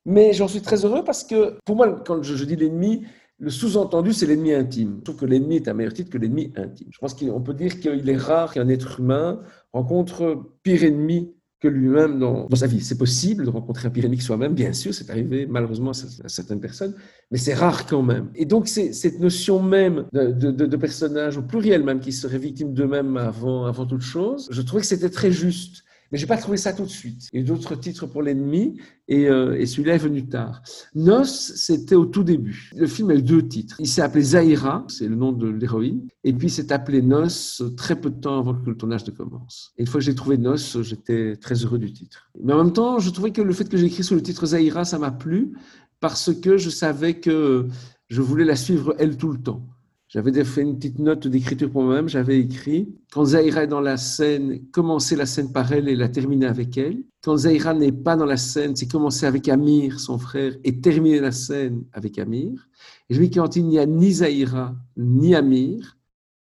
mais 0.05 0.33
j'en 0.33 0.48
suis 0.48 0.61
très 0.61 0.85
heureux 0.85 1.05
parce 1.05 1.24
que 1.24 1.59
pour 1.64 1.76
moi, 1.76 2.02
quand 2.05 2.22
je, 2.22 2.44
dis 2.44 2.57
l'ennemi, 2.57 3.05
le 3.38 3.50
sous-entendu, 3.50 4.12
c'est 4.12 4.26
l'ennemi 4.26 4.52
intime. 4.52 4.96
Je 4.98 5.05
trouve 5.05 5.16
que 5.16 5.26
l'ennemi 5.26 5.57
est 5.57 5.68
un 5.68 5.74
meilleur 5.74 5.92
titre 5.92 6.11
que 6.11 6.18
l'ennemi 6.18 6.52
intime. 6.57 6.88
Je 6.90 6.98
pense 6.98 7.14
qu'on 7.14 7.40
peut 7.40 7.55
dire 7.55 7.81
qu'il 7.81 8.09
est 8.09 8.16
rare 8.16 8.52
qu'un 8.55 8.68
être 8.68 9.00
humain 9.00 9.40
rencontre 9.72 10.42
pire 10.62 10.85
ennemi 10.85 11.33
que 11.61 11.68
lui-même 11.68 12.18
dans, 12.18 12.48
sa 12.55 12.66
vie. 12.66 12.81
C'est 12.81 12.98
possible 12.98 13.44
de 13.44 13.50
rencontrer 13.50 13.87
un 13.87 13.90
pire 13.90 14.05
ennemi 14.05 14.16
que 14.16 14.24
soi-même, 14.24 14.52
bien 14.52 14.72
sûr, 14.72 14.92
c'est 14.92 15.09
arrivé 15.11 15.46
malheureusement 15.46 15.92
à 15.92 16.28
certaines 16.28 16.61
personnes, 16.61 16.94
mais 17.31 17.38
c'est 17.38 17.55
rare 17.55 17.87
quand 17.87 18.02
même. 18.02 18.31
Et 18.35 18.46
donc, 18.46 18.66
cette 18.66 19.20
notion 19.20 19.62
même 19.62 20.07
de, 20.12 20.33
de, 20.33 20.50
de, 20.50 20.76
personnage, 20.76 21.38
au 21.38 21.42
pluriel 21.42 21.85
même, 21.85 22.00
qui 22.00 22.11
serait 22.11 22.38
victime 22.38 22.74
d'eux-mêmes 22.74 23.16
avant, 23.16 23.66
avant 23.66 23.87
toute 23.87 24.00
chose, 24.00 24.48
je 24.50 24.61
trouvais 24.61 24.83
que 24.83 24.88
c'était 24.88 25.11
très 25.11 25.31
juste. 25.31 25.85
Mais 26.12 26.18
j'ai 26.18 26.27
pas 26.27 26.37
trouvé 26.37 26.59
ça 26.59 26.75
tout 26.75 26.85
de 26.85 26.90
suite. 26.90 27.29
Il 27.33 27.40
y 27.40 27.42
a 27.42 27.46
d'autres 27.46 27.75
titres 27.75 28.07
pour 28.07 28.22
l'ennemi 28.22 28.79
et, 29.09 29.29
euh, 29.29 29.59
et 29.59 29.64
celui-là 29.64 29.94
est 29.94 29.98
venu 29.98 30.29
tard. 30.29 30.62
Nos, 30.94 31.25
c'était 31.25 31.94
au 31.94 32.05
tout 32.05 32.22
début. 32.22 32.70
Le 32.77 32.87
film 32.87 33.11
a 33.11 33.14
eu 33.14 33.22
deux 33.22 33.48
titres. 33.48 33.77
Il 33.79 33.88
s'est 33.88 34.03
appelé 34.03 34.22
Zahira, 34.22 34.85
c'est 34.88 35.09
le 35.09 35.16
nom 35.16 35.33
de 35.33 35.48
l'héroïne, 35.48 36.07
et 36.22 36.35
puis 36.35 36.51
s'est 36.51 36.70
appelé 36.70 37.01
Nos 37.01 37.29
très 37.77 37.98
peu 37.98 38.11
de 38.11 38.20
temps 38.20 38.38
avant 38.38 38.55
que 38.55 38.68
le 38.68 38.77
tournage 38.77 39.07
ne 39.07 39.11
commence. 39.11 39.72
Et 39.79 39.83
une 39.83 39.87
fois 39.87 40.01
que 40.01 40.05
j'ai 40.05 40.14
trouvé 40.14 40.37
Nos, 40.37 40.83
j'étais 40.83 41.37
très 41.37 41.55
heureux 41.64 41.79
du 41.79 41.92
titre. 41.92 42.31
Mais 42.42 42.53
en 42.53 42.62
même 42.62 42.75
temps, 42.75 42.98
je 42.98 43.09
trouvais 43.11 43.33
que 43.33 43.42
le 43.42 43.53
fait 43.55 43.68
que 43.68 43.79
j'ai 43.79 43.87
écrit 43.87 44.05
sous 44.05 44.14
le 44.14 44.22
titre 44.22 44.44
Zahira, 44.44 44.85
ça 44.85 44.98
m'a 44.98 45.11
plu 45.11 45.53
parce 46.01 46.35
que 46.35 46.59
je 46.59 46.68
savais 46.68 47.14
que 47.20 47.68
je 48.09 48.20
voulais 48.20 48.44
la 48.44 48.57
suivre 48.57 48.94
elle 48.98 49.16
tout 49.16 49.31
le 49.31 49.40
temps. 49.40 49.66
J'avais 50.12 50.44
fait 50.44 50.61
une 50.61 50.77
petite 50.77 50.98
note 50.98 51.27
d'écriture 51.27 51.70
pour 51.70 51.85
moi-même. 51.85 52.07
J'avais 52.07 52.38
écrit 52.38 52.94
quand 53.11 53.25
Zahira 53.25 53.64
est 53.64 53.66
dans 53.66 53.81
la 53.81 53.96
scène, 53.96 54.62
commencer 54.70 55.16
la 55.16 55.25
scène 55.25 55.53
par 55.53 55.72
elle 55.72 55.88
et 55.88 55.96
la 55.96 56.11
terminer 56.11 56.44
avec 56.44 56.77
elle. 56.77 57.03
Quand 57.22 57.38
Zahira 57.38 57.72
n'est 57.72 57.92
pas 57.92 58.14
dans 58.14 58.27
la 58.27 58.37
scène, 58.37 58.77
c'est 58.77 58.87
commencer 58.87 59.25
avec 59.25 59.48
Amir, 59.48 59.98
son 60.01 60.18
frère, 60.18 60.53
et 60.64 60.83
terminer 60.83 61.18
la 61.20 61.33
scène 61.33 61.85
avec 61.94 62.18
Amir. 62.18 62.68
Et 63.09 63.14
je 63.14 63.20
me 63.20 63.27
dis 63.27 63.38
quand 63.38 63.57
il 63.57 63.64
n'y 63.64 63.79
a 63.79 63.87
ni 63.87 64.12
Zahira 64.12 64.77
ni 64.98 65.35
Amir, 65.35 65.96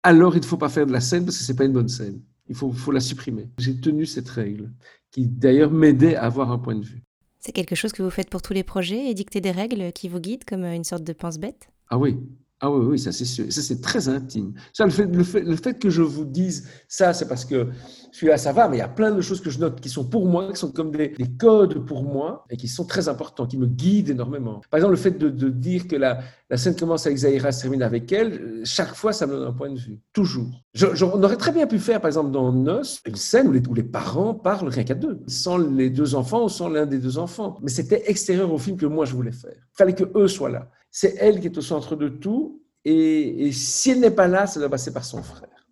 alors 0.03 0.35
il 0.37 0.41
ne 0.41 0.47
faut 0.47 0.57
pas 0.57 0.71
faire 0.71 0.87
de 0.87 0.93
la 0.93 1.03
scène 1.03 1.27
parce 1.27 1.37
que 1.37 1.45
c'est 1.45 1.57
pas 1.57 1.67
une 1.67 1.75
bonne 1.75 1.89
scène. 1.89 2.23
Il 2.49 2.55
faut, 2.55 2.73
faut 2.73 2.93
la 2.93 3.01
supprimer. 3.01 3.51
J'ai 3.59 3.79
tenu 3.79 4.07
cette 4.07 4.31
règle 4.31 4.71
qui 5.11 5.27
d'ailleurs 5.27 5.71
m'aidait 5.71 6.17
à 6.17 6.25
avoir 6.25 6.51
un 6.51 6.59
point 6.59 6.77
de 6.77 6.85
vue. 6.87 7.03
C'est 7.39 7.53
quelque 7.53 7.75
chose 7.75 7.93
que 7.93 8.03
vous 8.03 8.09
faites 8.09 8.31
pour 8.31 8.41
tous 8.41 8.55
les 8.55 8.65
projets 8.65 9.11
et 9.11 9.13
dicter 9.13 9.43
des 9.43 9.51
règles 9.51 9.93
qui 9.93 10.09
vous 10.09 10.19
guident 10.19 10.45
comme 10.47 10.65
une 10.65 10.85
sorte 10.85 11.05
de 11.05 11.13
pense-bête 11.13 11.69
Ah 11.91 11.99
oui, 11.99 12.17
ah 12.63 12.71
oui, 12.71 12.87
oui, 12.91 12.99
ça 12.99 13.11
c'est 13.11 13.25
sûr. 13.25 13.51
Ça 13.51 13.63
c'est 13.63 13.81
très 13.81 14.09
intime. 14.09 14.53
Ça, 14.75 14.85
le, 14.85 14.91
fait, 14.91 15.07
le, 15.07 15.25
fait, 15.25 15.41
le 15.41 15.57
fait 15.57 15.79
que 15.79 15.89
je 15.89 16.03
vous 16.03 16.27
dise 16.27 16.69
ça, 16.89 17.15
c'est 17.15 17.27
parce 17.27 17.47
que 17.47 17.69
je 18.13 18.17
suis 18.17 18.27
là, 18.27 18.37
ça 18.37 18.53
va, 18.53 18.69
mais 18.69 18.77
il 18.77 18.81
y 18.81 18.83
a 18.83 18.89
plein 18.89 19.13
de 19.13 19.21
choses 19.23 19.41
que 19.41 19.49
je 19.49 19.59
note 19.59 19.81
qui 19.81 19.89
sont 19.89 20.05
pour 20.05 20.27
moi, 20.27 20.51
qui 20.53 20.59
sont 20.59 20.71
comme 20.71 20.91
des, 20.91 21.15
codes 21.39 21.87
pour 21.87 22.03
moi 22.03 22.45
et 22.51 22.59
qui 22.59 22.69
sont 22.69 22.85
très 22.85 23.09
importants, 23.09 23.47
qui 23.47 23.57
me 23.57 23.67
guident 23.67 24.11
énormément. 24.11 24.61
Par 24.71 24.77
exemple, 24.77 24.93
le 24.93 24.99
fait 24.99 25.13
de, 25.13 25.49
dire 25.49 25.89
que 25.89 25.97
la, 25.97 26.21
la, 26.51 26.57
scène 26.59 26.77
commence 26.77 27.07
avec 27.07 27.19
Zahira, 27.19 27.51
se 27.51 27.63
termine 27.63 27.83
avec 27.83 28.13
elle, 28.13 28.61
chaque 28.65 28.95
fois, 28.95 29.15
ça 29.15 29.27
me 29.27 29.33
donne 29.33 29.49
un 29.49 29.53
point 29.53 29.71
de 29.71 29.79
vue. 29.79 29.99
Toujours. 30.13 30.51
Je, 30.75 30.87
on 31.05 31.23
aurait 31.23 31.37
très 31.37 31.53
bien 31.53 31.67
pu 31.67 31.79
faire, 31.79 32.01
par 32.01 32.09
exemple, 32.09 32.31
dans 32.31 32.53
Nos, 32.53 32.83
une 33.07 33.17
scène 33.17 33.49
où 33.49 33.53
les, 33.53 33.67
où 33.67 33.75
les 33.75 33.83
parents 33.83 34.35
parlent 34.35 34.69
rien 34.69 34.85
qu'à 34.85 34.95
deux, 34.95 35.21
sans 35.27 35.57
les 35.57 35.89
deux 35.89 36.15
enfants 36.15 36.45
ou 36.45 36.49
sans 36.51 36.69
l'un 36.69 36.85
des 36.85 36.99
deux 36.99 37.17
enfants. 37.17 37.59
Mais 37.63 37.71
c'était 37.71 38.11
extérieur 38.11 38.53
au 38.53 38.59
film 38.59 38.77
que 38.77 38.87
moi 38.87 39.07
je 39.07 39.15
voulais 39.15 39.33
faire. 39.33 39.55
Il 39.57 39.77
fallait 39.79 39.95
que 39.95 40.05
eux 40.15 40.29
soient 40.29 40.51
là 40.51 40.69
c'est 40.91 41.17
elle 41.19 41.41
qui 41.41 41.47
est 41.47 41.59
au 41.59 41.63
centre 41.63 41.97
de 41.97 42.09
tout. 42.09 42.63
Et, 42.85 43.53
si 43.53 43.91
elle 43.91 44.01
n'est 44.01 44.11
pas 44.11 44.27
là, 44.27 44.47
ça 44.47 44.59
doit 44.59 44.71
passer 44.71 44.93
par 44.93 45.05
son 45.05 45.23
frère. 45.23 45.67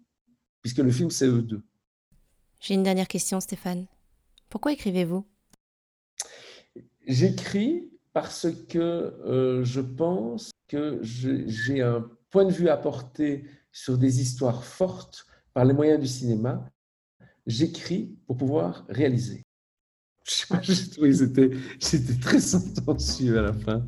Puisque 0.62 0.78
le 0.78 0.90
film, 0.90 1.10
c'est 1.10 1.26
eux 1.26 1.42
deux. 1.42 1.62
J'ai 2.60 2.74
une 2.74 2.82
dernière 2.82 3.08
question, 3.08 3.40
Stéphane. 3.40 3.86
Pourquoi 4.48 4.72
écrivez-vous? 4.72 5.24
J'écris 7.06 7.90
parce 8.12 8.48
que 8.68 8.78
euh, 8.78 9.64
je 9.64 9.80
pense 9.80 10.50
que 10.66 10.98
j'ai 11.02 11.80
un 11.82 12.08
point 12.30 12.44
de 12.44 12.52
vue 12.52 12.68
à 12.68 12.76
porter 12.76 13.44
sur 13.72 13.96
des 13.96 14.20
histoires 14.20 14.64
fortes 14.64 15.26
par 15.54 15.64
les 15.64 15.72
moyens 15.72 16.00
du 16.00 16.06
cinéma. 16.06 16.68
J'écris 17.46 18.16
pour 18.26 18.36
pouvoir 18.36 18.84
réaliser. 18.88 19.42
Je 20.28 20.34
sais 20.34 20.46
pas, 20.46 20.60
j'ai 20.60 20.90
trouvé 20.90 21.10
que 21.10 21.56
c'était 21.80 22.18
très 22.20 22.40
sentencieux 22.40 23.38
à 23.38 23.42
la 23.42 23.52
fin. 23.54 23.82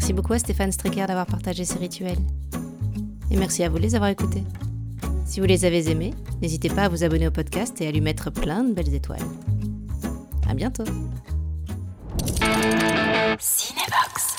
Merci 0.00 0.14
beaucoup 0.14 0.32
à 0.32 0.38
Stéphane 0.38 0.72
Strecker 0.72 1.04
d'avoir 1.06 1.26
partagé 1.26 1.66
ces 1.66 1.78
rituels. 1.78 2.16
Et 3.30 3.36
merci 3.36 3.62
à 3.64 3.68
vous 3.68 3.76
de 3.76 3.82
les 3.82 3.94
avoir 3.94 4.08
écoutés. 4.08 4.42
Si 5.26 5.40
vous 5.40 5.46
les 5.46 5.66
avez 5.66 5.90
aimés, 5.90 6.14
n'hésitez 6.40 6.70
pas 6.70 6.84
à 6.84 6.88
vous 6.88 7.04
abonner 7.04 7.28
au 7.28 7.30
podcast 7.30 7.78
et 7.82 7.86
à 7.86 7.92
lui 7.92 8.00
mettre 8.00 8.30
plein 8.30 8.64
de 8.64 8.72
belles 8.72 8.94
étoiles. 8.94 9.20
À 10.48 10.54
bientôt. 10.54 10.84
Cinebox. 13.38 14.29